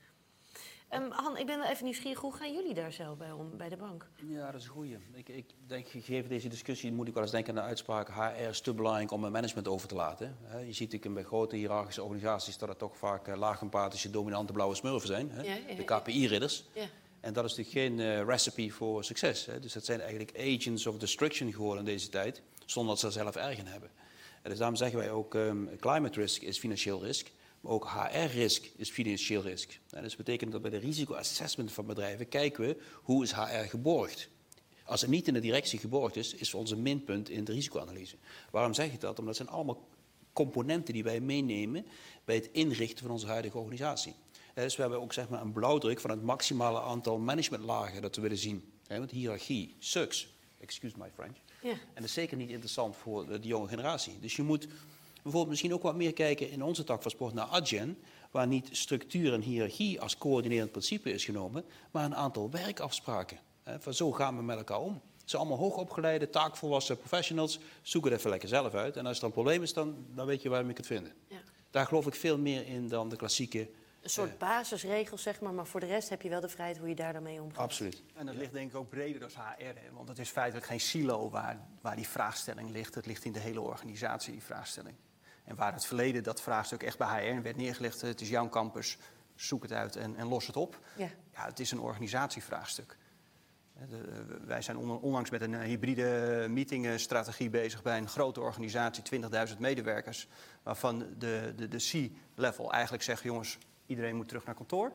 [0.94, 2.20] Um, Han, ik ben wel even nieuwsgierig.
[2.20, 4.10] Hoe gaan jullie daar zelf bij om, bij de bank?
[4.28, 4.98] Ja, dat is een goeie.
[5.14, 8.10] Ik, ik denk, gegeven deze discussie, moet ik wel eens denken aan de uitspraak...
[8.10, 10.38] HR is te belangrijk om een management over te laten.
[10.66, 12.58] Je ziet natuurlijk bij grote hiërarchische organisaties...
[12.58, 15.32] dat het toch vaak uh, laag empathische, dominante blauwe smurfen zijn.
[15.32, 15.42] Hè?
[15.42, 16.70] Ja, ja, de KPI-ridders.
[16.74, 16.86] Ja.
[17.20, 19.46] En dat is natuurlijk geen uh, recipe voor succes.
[19.46, 19.60] Hè?
[19.60, 23.12] Dus dat zijn eigenlijk agents of destruction geworden in deze tijd, zonder dat ze er
[23.12, 23.90] zelf erg in hebben.
[24.42, 28.70] En dus daarom zeggen wij ook, um, climate risk is financieel risk, maar ook HR-risk
[28.76, 29.80] is financieel risk.
[29.90, 33.68] En dus dat betekent dat bij de risicoassessment van bedrijven kijken we hoe is HR
[33.70, 34.30] geborgd.
[34.84, 38.16] Als het niet in de directie geborgd is, is onze minpunt in de risicoanalyse.
[38.52, 39.20] Waarom zeg ik dat?
[39.20, 39.88] Omdat het zijn allemaal
[40.34, 41.86] componenten die wij meenemen
[42.26, 44.16] bij het inrichten van onze huidige organisatie.
[44.64, 48.22] Dus we hebben ook zeg maar, een blauwdruk van het maximale aantal managementlagen dat we
[48.22, 48.72] willen zien.
[48.88, 50.28] Want hiërarchie sucks.
[50.60, 51.38] Excuse my French.
[51.62, 51.70] Ja.
[51.70, 54.20] En dat is zeker niet interessant voor de, jonge generatie.
[54.20, 54.68] Dus je moet
[55.14, 57.98] bijvoorbeeld misschien ook wat meer kijken in onze tak van sport naar Adjen,
[58.32, 63.40] waar niet structuur en hiërarchie als coördinerend principe is genomen, maar een aantal werkafspraken.
[63.78, 65.02] Van zo gaan we met elkaar om.
[65.20, 67.60] Het zijn allemaal hoogopgeleide, taakvolwassen professionals.
[67.82, 68.98] Zoek het even lekker zelf uit.
[68.98, 71.14] En als er een probleem is, dan, dan weet je waar je kunt vinden.
[71.28, 71.38] Ja.
[71.72, 73.70] Daar geloof ik veel meer in dan de klassieke
[74.02, 75.54] een soort basisregels, zeg maar.
[75.54, 77.60] Maar voor de rest heb je wel de vrijheid hoe je daar dan mee omgaat.
[77.60, 78.04] Absoluut.
[78.16, 79.64] En dat ligt denk ik ook breder dan HR.
[79.64, 79.92] Hè?
[79.94, 82.96] Want het is feitelijk geen silo waar, waar die vraagstelling ligt.
[82.96, 84.96] Het ligt in de hele organisatie, die vraagstelling.
[85.44, 88.02] En waar het verleden dat vraagstuk echt bij HR werd neergelegd...
[88.02, 88.98] het is jouw campus,
[89.36, 90.80] zoek het uit en, en los het op.
[90.96, 91.10] Ja.
[91.34, 92.98] ja, het is een organisatievraagstuk.
[93.90, 99.04] De, wij zijn onlangs met een eh, hybride meetingstrategie bezig bij een grote organisatie,
[99.50, 100.28] 20.000 medewerkers,
[100.64, 103.58] waarvan de, de, de C-level eigenlijk zegt: jongens,
[103.90, 104.92] iedereen moet terug naar kantoor.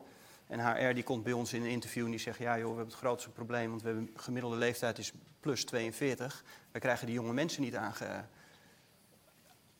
[0.47, 2.37] En HR die komt bij ons in een interview en die zegt...
[2.37, 6.43] ja joh, we hebben het grootste probleem, want we hebben gemiddelde leeftijd is plus 42.
[6.71, 8.25] We krijgen die jonge mensen niet aange,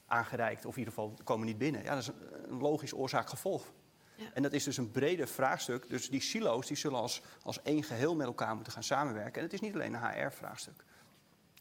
[0.05, 1.83] aangereikt, of in ieder geval komen niet binnen.
[1.83, 3.73] Ja, dat is een, logisch oorzaak-gevolg.
[4.15, 4.25] Ja.
[4.33, 5.89] En dat is dus een breder vraagstuk.
[5.89, 9.35] Dus die silo's die zullen als, als één geheel met elkaar moeten gaan samenwerken.
[9.35, 10.83] En het is niet alleen een HR-vraagstuk.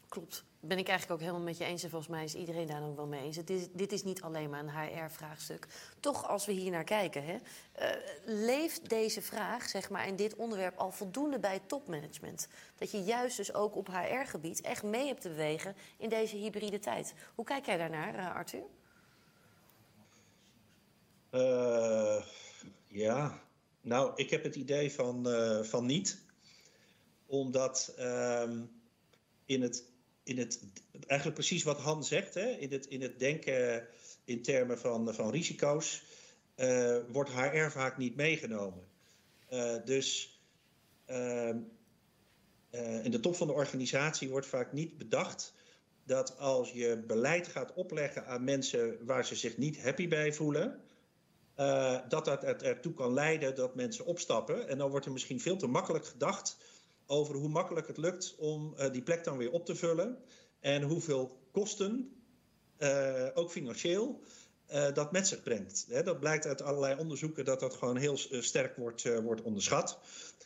[0.09, 0.43] Klopt.
[0.59, 1.83] Ben ik eigenlijk ook helemaal met je eens.
[1.83, 3.37] En volgens mij is iedereen daar ook wel mee eens.
[3.37, 5.67] Dit, dit is niet alleen maar een HR-vraagstuk.
[5.99, 10.35] Toch, als we hier naar kijken, hè, uh, leeft deze vraag zeg maar, en dit
[10.35, 12.47] onderwerp al voldoende bij topmanagement?
[12.75, 16.79] Dat je juist dus ook op HR-gebied echt mee hebt te bewegen in deze hybride
[16.79, 17.13] tijd.
[17.35, 18.63] Hoe kijk jij daarnaar, uh, Arthur?
[21.31, 22.25] Uh,
[22.87, 23.41] ja,
[23.81, 25.27] nou, ik heb het idee van,
[25.65, 26.21] van niet.
[27.25, 28.61] Omdat ehm,
[29.45, 29.83] in het
[30.25, 30.59] in het,
[31.05, 33.87] eigenlijk precies wat Han zegt, hè, in, het, in het denken
[34.23, 36.03] in termen van, van risico's,
[36.55, 38.83] uh, wordt HR vaak niet meegenomen.
[39.49, 40.39] Uh, dus
[41.09, 41.49] uh,
[43.03, 45.53] in de top van de organisatie wordt vaak niet bedacht
[46.03, 50.81] dat als je beleid gaat opleggen aan mensen waar ze zich niet happy bij voelen,
[52.09, 54.67] dat dat ertoe kan leiden dat mensen opstappen.
[54.67, 56.57] En dan wordt er misschien veel te makkelijk gedacht
[57.07, 60.17] over hoe makkelijk het lukt om uh, die plek dan weer op te vullen.
[60.59, 62.15] En hoeveel kosten,
[62.79, 64.21] uh, ook financieel,
[64.93, 66.05] dat met zich brengt.
[66.05, 69.99] Dat blijkt uit allerlei onderzoeken dat dat gewoon heel sterk wordt, wordt onderschat.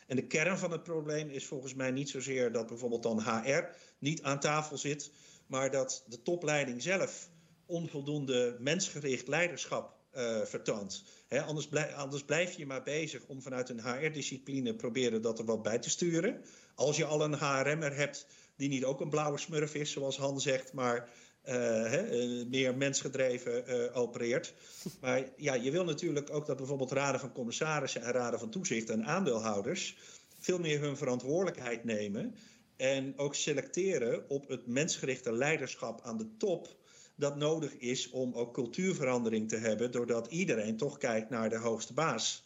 [0.06, 3.76] En de kern van het probleem is volgens mij niet zozeer dat bijvoorbeeld dan HR
[3.98, 5.10] niet aan tafel zit,
[5.46, 7.30] maar dat de topleiding zelf
[7.66, 11.04] onvoldoende mensgericht leiderschap uh, vertoont.
[11.28, 15.44] He, anders, blijf, anders, blijf je maar bezig om vanuit een HR-discipline proberen dat er
[15.44, 16.44] wat bij te sturen.
[16.74, 20.40] Als je al een HRM'er hebt die niet ook een blauwe smurf is, zoals Han
[20.40, 21.08] zegt, maar
[21.44, 24.54] uh, he, uh, meer mensgedreven opereert.
[25.00, 28.90] Maar ja, je wil natuurlijk ook dat bijvoorbeeld raden van commissarissen en raden van toezicht
[28.90, 29.96] en aandeelhouders
[30.40, 32.34] veel meer hun verantwoordelijkheid nemen.
[32.76, 36.76] En ook selecteren op het mensgerichte leiderschap aan de top
[37.20, 41.92] dat nodig is om ook cultuurverandering te hebben, doordat iedereen toch kijkt naar de hoogste
[41.92, 42.44] baas.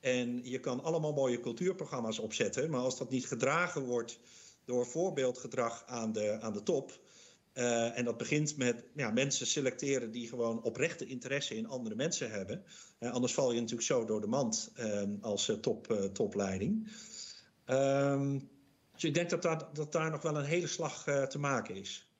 [0.00, 4.18] En je kan allemaal mooie cultuurprogramma's opzetten, maar als dat niet gedragen wordt
[4.64, 7.02] door voorbeeldgedrag aan de, aan de top.
[7.54, 12.30] Uh, en dat begint met ja, mensen selecteren die gewoon oprechte interesse in andere mensen
[12.30, 12.64] hebben.
[13.00, 16.92] Anders val je natuurlijk zo door de mand uh, als top, topleiding.
[17.64, 18.38] Ehm,
[18.92, 22.13] dus ik denk dat daar, dat daar nog wel een hele slag te maken is.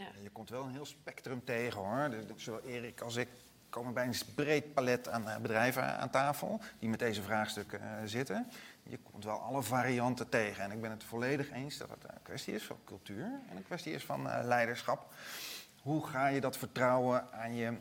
[0.00, 0.06] Ja.
[0.22, 2.10] Je komt wel een heel spectrum tegen hoor.
[2.36, 3.28] Zowel Erik als ik
[3.68, 7.88] komen bij een breed palet aan eh, bedrijven aan tafel die met deze vraagstukken uh,
[8.04, 8.46] zitten.
[8.82, 10.64] Je komt wel alle varianten tegen.
[10.64, 13.64] En ik ben het volledig eens dat het een kwestie is van cultuur en een
[13.64, 15.14] kwestie is van uh, leiderschap.
[15.82, 17.72] Hoe ga je dat vertrouwen aan je,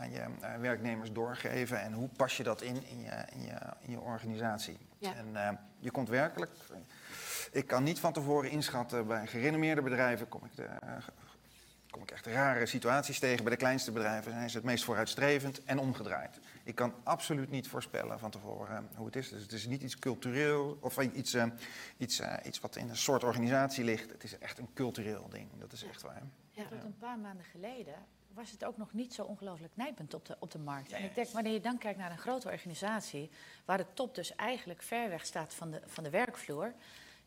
[0.00, 0.24] aan je
[0.60, 4.78] werknemers doorgeven en hoe pas je dat in in je, in je, in je organisatie?
[4.98, 5.14] Ja.
[5.14, 6.52] En je komt werkelijk.
[7.52, 10.68] Ik kan niet van tevoren inschatten bij gerenommeerde bedrijven kom ik de
[11.96, 13.44] kom ik echt rare situaties tegen.
[13.44, 16.40] Bij de kleinste bedrijven zijn ze het meest vooruitstrevend en omgedraaid.
[16.64, 19.28] Ik kan absoluut niet voorspellen van tevoren eh, hoe het is.
[19.28, 21.44] Dus het is niet iets cultureel of iets, uh,
[21.96, 24.10] iets, uh, iets wat in een soort organisatie ligt.
[24.10, 25.48] Het is echt een cultureel ding.
[25.58, 26.22] Dat is echt waar.
[26.50, 26.64] Ja.
[26.68, 27.94] Tot een paar maanden geleden
[28.28, 30.92] was het ook nog niet zo ongelooflijk nijpend op de, op de markt.
[30.92, 33.30] En ik denk, wanneer je dan kijkt naar een grote organisatie...
[33.64, 36.74] waar de top dus eigenlijk ver weg staat van de, van de werkvloer...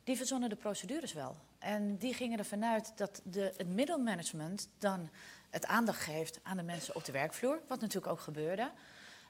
[0.03, 1.37] die verzonnen de procedures wel.
[1.59, 5.09] En die gingen ervan uit dat de, het middelmanagement dan
[5.49, 8.71] het aandacht geeft aan de mensen op de werkvloer, wat natuurlijk ook gebeurde.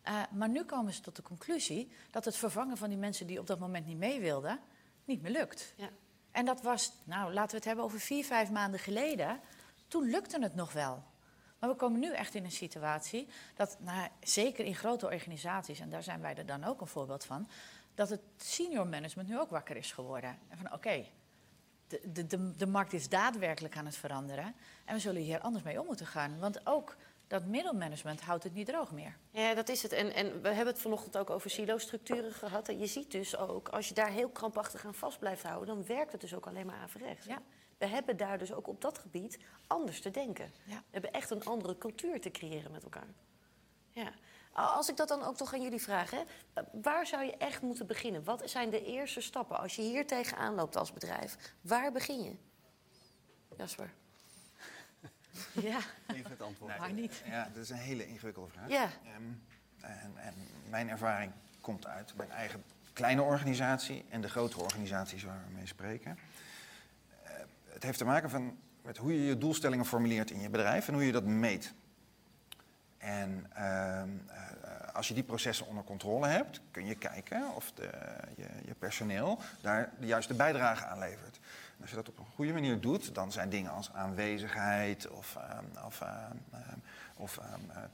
[0.08, 3.40] Uh, maar nu komen ze tot de conclusie dat het vervangen van die mensen die
[3.40, 4.60] op dat moment niet mee wilden,
[5.06, 5.74] niet meer lukt.
[5.76, 5.90] Ja.
[6.32, 9.40] En dat was, nou laten we het hebben over vier, vijf maanden geleden.
[9.88, 11.04] Toen lukte het nog wel.
[11.60, 15.90] Maar we komen nu echt in een situatie dat, nou, zeker in grote organisaties, en
[15.90, 17.48] daar zijn wij er dan ook een voorbeeld van,
[17.96, 20.40] dat het senior management nu ook wakker is geworden.
[20.48, 21.12] En van oké, okay,
[21.90, 24.56] de, de, de, markt is daadwerkelijk aan het veranderen.
[24.86, 26.40] En we zullen hier anders mee om moeten gaan.
[26.40, 26.96] Want ook
[27.28, 29.18] dat middelmanagement houdt het niet droog meer.
[29.32, 29.92] Ja, dat is het.
[29.92, 32.70] En, en we hebben het vanochtend ook over silo-structuren gehad.
[32.70, 35.76] En je ziet dus ook, als je daar heel krampachtig aan vast blijft houden...
[35.76, 37.26] dan werkt het dus ook alleen maar averechts.
[37.26, 37.42] Ja.
[37.78, 40.52] We hebben daar dus ook op dat gebied anders te denken.
[40.64, 40.76] Ja.
[40.76, 43.14] We hebben echt een andere cultuur te creëren met elkaar.
[43.90, 44.12] Ja.
[44.52, 46.24] Als ik dat dan ook toch aan jullie vraag, hè,
[46.72, 48.24] waar zou je echt moeten beginnen?
[48.24, 51.38] Wat zijn de eerste stappen als je hier tegenaan loopt als bedrijf?
[51.62, 52.36] Waar begin je?
[53.58, 53.90] Jasper.
[55.54, 56.78] Ja, even het antwoord.
[56.78, 57.22] maar niet.
[57.26, 58.70] Ja, dat is een hele ingewikkelde vraag.
[58.70, 58.90] Ja.
[59.18, 59.44] Um,
[59.80, 60.34] en, en,
[60.70, 61.32] mijn ervaring
[61.62, 66.20] komt uit mijn eigen kleine organisatie en de grotere organisaties waar we mee spreken.
[67.24, 67.30] Uh,
[67.64, 70.94] het heeft te maken van, met hoe je je doelstellingen formuleert in je bedrijf en
[70.94, 71.74] hoe je dat meet.
[73.00, 74.02] En uh,
[74.94, 77.90] als je die processen onder controle hebt, kun je kijken of de,
[78.36, 81.40] je, je, personeel daar de juiste bijdrage aan levert.
[81.82, 85.86] Als je dat op een goede manier doet, dan zijn dingen als aanwezigheid of, uh,
[85.86, 86.04] of,
[87.16, 87.40] of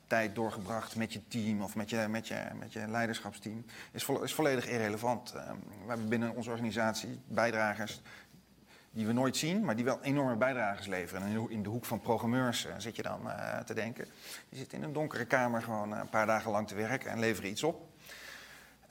[0.08, 4.34] tijd doorgebracht met je team of met je, met je, met je leiderschapsteam, is, is
[4.34, 5.34] volledig irrelevant.
[5.34, 8.02] Ehm, we hebben binnen onze organisatie bijdragers
[8.96, 11.24] die we nooit zien, maar die wel enorme bijdrages leveren.
[11.24, 14.06] En in de hoek van programmeurs uh, zit je dan uh, te denken.
[14.50, 17.20] Die zitten in een donkere kamer gewoon uh, een paar dagen lang te werken en
[17.20, 17.90] leveren iets op.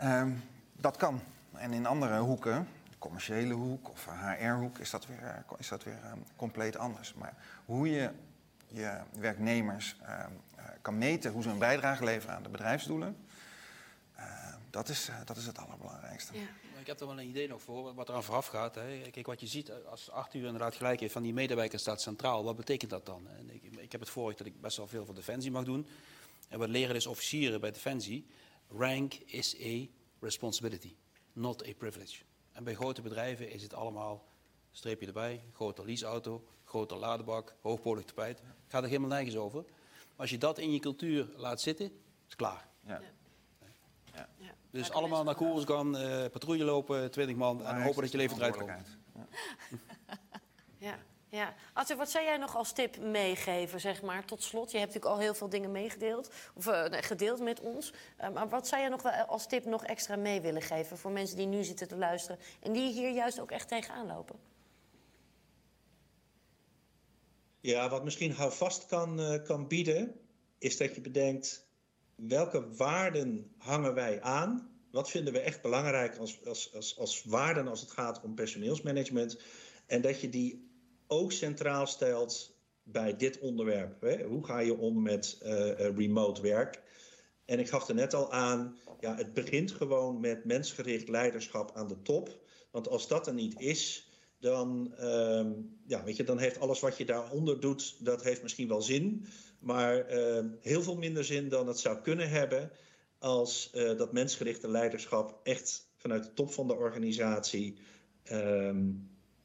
[0.02, 1.20] Um, dat kan.
[1.52, 2.68] En in andere hoeken,
[2.98, 4.08] commerciële hoek of
[4.38, 7.14] HR-hoek, is dat weer, is dat weer um, compleet anders.
[7.14, 8.10] Maar hoe je
[8.66, 10.40] je werknemers um,
[10.82, 13.16] kan meten hoe ze een bijdrage leveren aan de bedrijfsdoelen,
[14.70, 16.38] dat, is, dat is het allerbelangrijkste.
[16.38, 16.46] Ja
[16.84, 18.74] ik heb er wel een idee nog voor, wat eraan vooraf gaat.
[18.74, 19.00] Hè.
[19.10, 22.56] Kijk, wat je ziet, als Arthur inderdaad gelijk heeft van die medewerker staat centraal, wat
[22.56, 23.28] betekent dat dan?
[23.28, 25.86] En ik, ik heb het vorig dat ik best wel veel voor Defensie mag doen.
[26.48, 28.26] En wat leren is officieren bij Defensie,
[28.68, 29.86] rank is a
[30.20, 30.94] responsibility,
[31.32, 32.22] not a privilege.
[32.52, 34.24] En bij grote bedrijven is het allemaal
[34.72, 38.40] streepje erbij, grote leaseauto, grote ladebak, hoogpolig tapijt.
[38.68, 39.62] Gaat er helemaal nergens over.
[39.62, 41.92] Maar als je dat in je cultuur laat zitten, is
[42.26, 42.68] het klaar.
[42.86, 43.00] Ja.
[44.38, 44.54] Ja.
[44.74, 48.36] Dus allemaal naar koers gaan, eh, patrouille lopen, 20 man en hopen dat je leven
[48.36, 48.98] eruit komt.
[50.78, 50.98] Ja,
[51.28, 51.54] ja.
[51.72, 54.70] Arthur, wat zou jij nog als tip meegeven, zeg maar, tot slot?
[54.70, 57.92] Je hebt natuurlijk al heel veel dingen meegedeeld, of eh, gedeeld met ons.
[58.16, 61.10] Eh, maar wat zou jij nog wel als tip nog extra mee willen geven voor
[61.10, 64.36] mensen die nu zitten te luisteren en die hier juist ook echt tegenaan lopen?
[67.60, 70.20] Ja, wat misschien houvast kan, eh, kan bieden,
[70.58, 71.66] is dat je bedenkt
[72.16, 74.70] welke waarden hangen wij aan?
[74.90, 79.38] Wat vinden we echt belangrijk als, als, als, als waarden als het gaat om personeelsmanagement?
[79.86, 80.68] En dat je die
[81.06, 84.00] ook centraal stelt bij dit onderwerp.
[84.00, 84.24] Hè?
[84.24, 86.82] Hoe ga je om met eh, eh, remote werk?
[87.44, 91.88] En ik gaf er net al aan, ja, het begint gewoon met mensgericht leiderschap aan
[91.88, 92.42] de top.
[92.70, 94.08] Want als dat er niet is,
[94.38, 95.52] dan, ehm,
[95.86, 99.26] ja, weet je, dan heeft alles wat je daaronder doet, dat heeft misschien wel zin.
[99.64, 102.70] Maar ehm, heel veel minder zin dan het zou kunnen hebben
[103.18, 107.78] als eh, dat mensgerichte leiderschap echt vanuit de top van de organisatie,
[108.22, 108.90] ehm,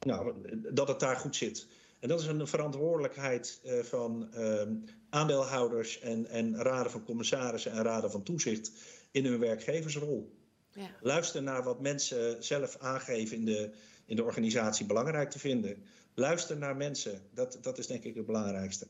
[0.00, 0.34] nou,
[0.72, 1.66] dat het daar goed zit.
[2.00, 4.74] En dat is een verantwoordelijkheid eh, van ehm,
[5.10, 8.72] aandeelhouders en, en raden van commissarissen en raden van toezicht
[9.10, 10.38] in hun werkgeversrol.
[10.72, 10.90] Ja.
[11.00, 13.70] Luister naar wat mensen zelf aangeven in de,
[14.06, 15.84] in de organisatie belangrijk te vinden.
[16.14, 18.86] Luister naar mensen, dat, dat is denk ik het belangrijkste.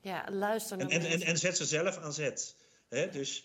[0.00, 2.56] Ja, luister naar En, en, en, zet ze zelf aan zet.
[2.88, 3.10] Hè?
[3.10, 3.44] Dus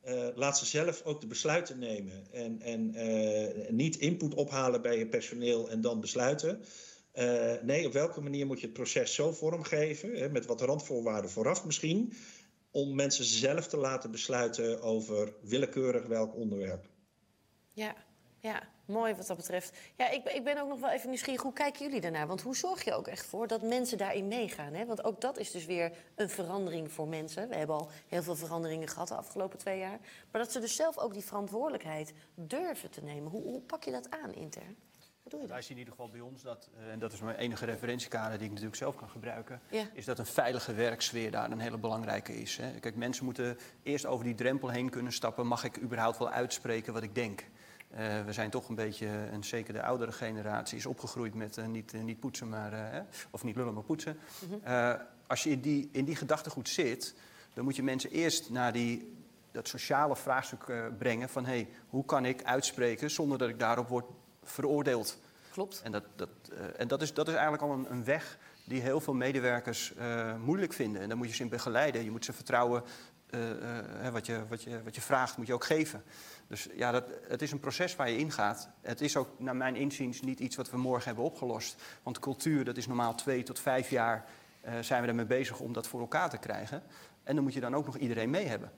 [0.00, 2.26] eh, laat ze zelf ook de besluiten nemen.
[2.32, 6.64] En, en eh, niet input ophalen bij je personeel en dan besluiten.
[7.12, 11.30] Eh, nee, op welke manier moet je het proces zo vormgeven, hè, met wat randvoorwaarden
[11.30, 12.12] vooraf misschien,
[12.70, 16.88] om mensen zelf te laten besluiten over willekeurig welk onderwerp.
[17.72, 17.96] Ja,
[18.40, 19.76] ja, mooi wat dat betreft.
[19.96, 21.42] Ja, ik, ben- ik ben ook nog wel even nieuwsgierig.
[21.42, 22.26] Hoe kijken jullie daarnaar?
[22.26, 24.72] Want hoe zorg je ook echt voor dat mensen daarin meegaan?
[24.74, 24.86] Hè?
[24.86, 27.48] Want ook dat is dus weer een verandering voor mensen.
[27.48, 29.98] We hebben al heel veel veranderingen gehad de afgelopen twee jaar.
[30.30, 33.30] Maar dat ze dus zelf ook die verantwoordelijkheid durven te nemen.
[33.30, 34.76] Hoe, hoe pak je dat aan intern?
[35.22, 35.64] Hoe doe je Wij dat?
[35.66, 38.44] zien in ieder geval bij ons dat, eh, en dat is mijn enige referentiekader die
[38.46, 39.84] ik natuurlijk zelf kan gebruiken, Ja.
[39.92, 42.56] is dat een veilige werksfeer daar een hele belangrijke is.
[42.56, 42.80] Hè.
[42.80, 45.46] Kijk, mensen moeten eerst over die drempel heen kunnen stappen.
[45.46, 47.44] Mag ik überhaupt wel uitspreken wat ik denk?
[47.90, 51.66] Eh, we zijn toch een beetje, en zeker de oudere generatie, is opgegroeid met eh,
[51.66, 54.18] niet, eh, niet poetsen, maar, hè, of niet lullen, maar poetsen.
[54.62, 54.94] Eh,
[55.26, 57.14] als je in die, in die gedachtegoed zit,
[57.54, 59.14] dan moet je mensen eerst naar die,
[59.52, 64.06] dat sociale vraagstuk brengen van hey, hoe kan ik uitspreken zonder dat ik daarop word
[64.42, 65.18] veroordeeld.
[65.52, 65.80] Klopt.
[65.84, 66.28] En dat, dat,
[66.76, 69.94] en dat, is, dat is eigenlijk al een, een weg die heel veel medewerkers
[70.44, 71.02] moeilijk vinden.
[71.02, 72.04] En daar moet je ze in begeleiden.
[72.04, 72.82] Je moet ze vertrouwen.
[74.12, 76.02] wat, je, wat, je, wat je vraagt, moet je ook geven.
[76.48, 78.68] Dus ja, dat, het is een proces waar je ingaat.
[78.80, 81.82] Het is ook, naar mijn inziens, niet iets wat we morgen hebben opgelost.
[82.02, 84.24] Want cultuur, dat is normaal twee tot vijf jaar
[84.60, 86.82] eh, zijn we ermee bezig om dat voor elkaar te krijgen.
[87.22, 88.72] En dan moet je dan ook nog iedereen mee hebben.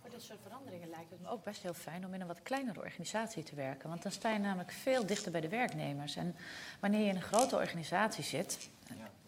[0.00, 2.42] Voor dit soort veranderingen lijkt het me ook best heel fijn om in een wat
[2.42, 3.88] kleinere organisatie te werken.
[3.88, 6.16] Want dan sta je namelijk veel dichter bij de werknemers.
[6.16, 6.36] En
[6.80, 8.68] wanneer je in een grote organisatie zit,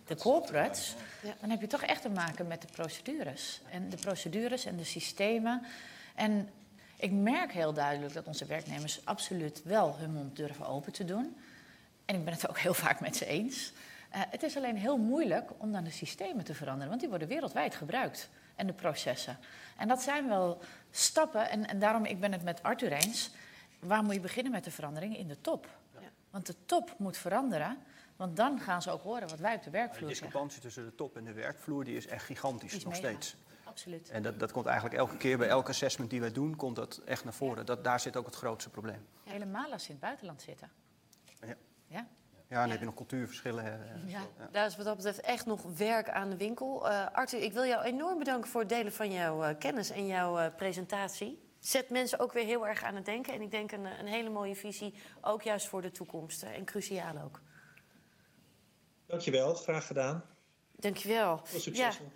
[0.05, 1.35] de corporates, Ja.
[1.41, 3.63] dan heb je toch echt te maken met de procedures.
[3.71, 5.63] En de procedures en de systemen.
[6.15, 6.49] En
[6.99, 11.37] ik merk heel duidelijk dat onze werknemers absoluut wel hun mond durven open te doen.
[12.05, 13.73] En ik ben het ook heel vaak met ze eens.
[14.11, 17.29] Eh, het is alleen heel moeilijk om dan de systemen te veranderen, want die worden
[17.29, 18.29] wereldwijd gebruikt.
[18.55, 19.39] En de processen.
[19.77, 23.31] En dat zijn wel stappen, en, en daarom ik ben het met Arthur eens.
[23.79, 25.19] Waar moet je beginnen met de veranderingen?
[25.19, 25.69] In de top.
[25.95, 26.09] Ja.
[26.31, 27.79] Want de top moet veranderen,
[28.17, 30.27] want dan gaan ze ook horen wat wij op de De werkvloer zeggen.
[30.27, 33.09] discrepantie tussen de top en de werkvloer die is echt gigantisch, is nog mega.
[33.09, 33.37] steeds.
[33.79, 34.11] Absoluut.
[34.11, 37.01] En dat, dat komt eigenlijk elke keer bij elk assessment die wij doen, komt dat
[37.05, 37.67] echt naar voren.
[37.67, 39.07] Dat, daar zit ook het grootste probleem.
[39.25, 40.71] Helemaal als ze in het buitenland zitten.
[41.41, 41.55] Ja.
[41.87, 42.07] Ja?
[42.49, 43.65] Ja, dan heb je nog cultuurverschillen.
[43.65, 43.77] hè,
[44.07, 44.21] Ja.
[44.53, 46.89] Daar is wat dat betreft echt nog werk aan de winkel.
[46.89, 50.07] Eh Arthur, ik wil jou enorm bedanken voor het delen van jouw eh, kennis en
[50.07, 51.43] jouw eh, presentatie.
[51.59, 53.33] Zet mensen ook weer heel erg aan het denken.
[53.33, 56.43] En ik denk een, een hele mooie visie, ook juist voor de toekomst.
[56.43, 57.41] En cruciaal ook.
[59.07, 60.25] Dankjewel, graag gedaan.
[60.77, 61.41] Dankjewel.
[61.45, 62.07] Heel succesvol.
[62.07, 62.13] Ja,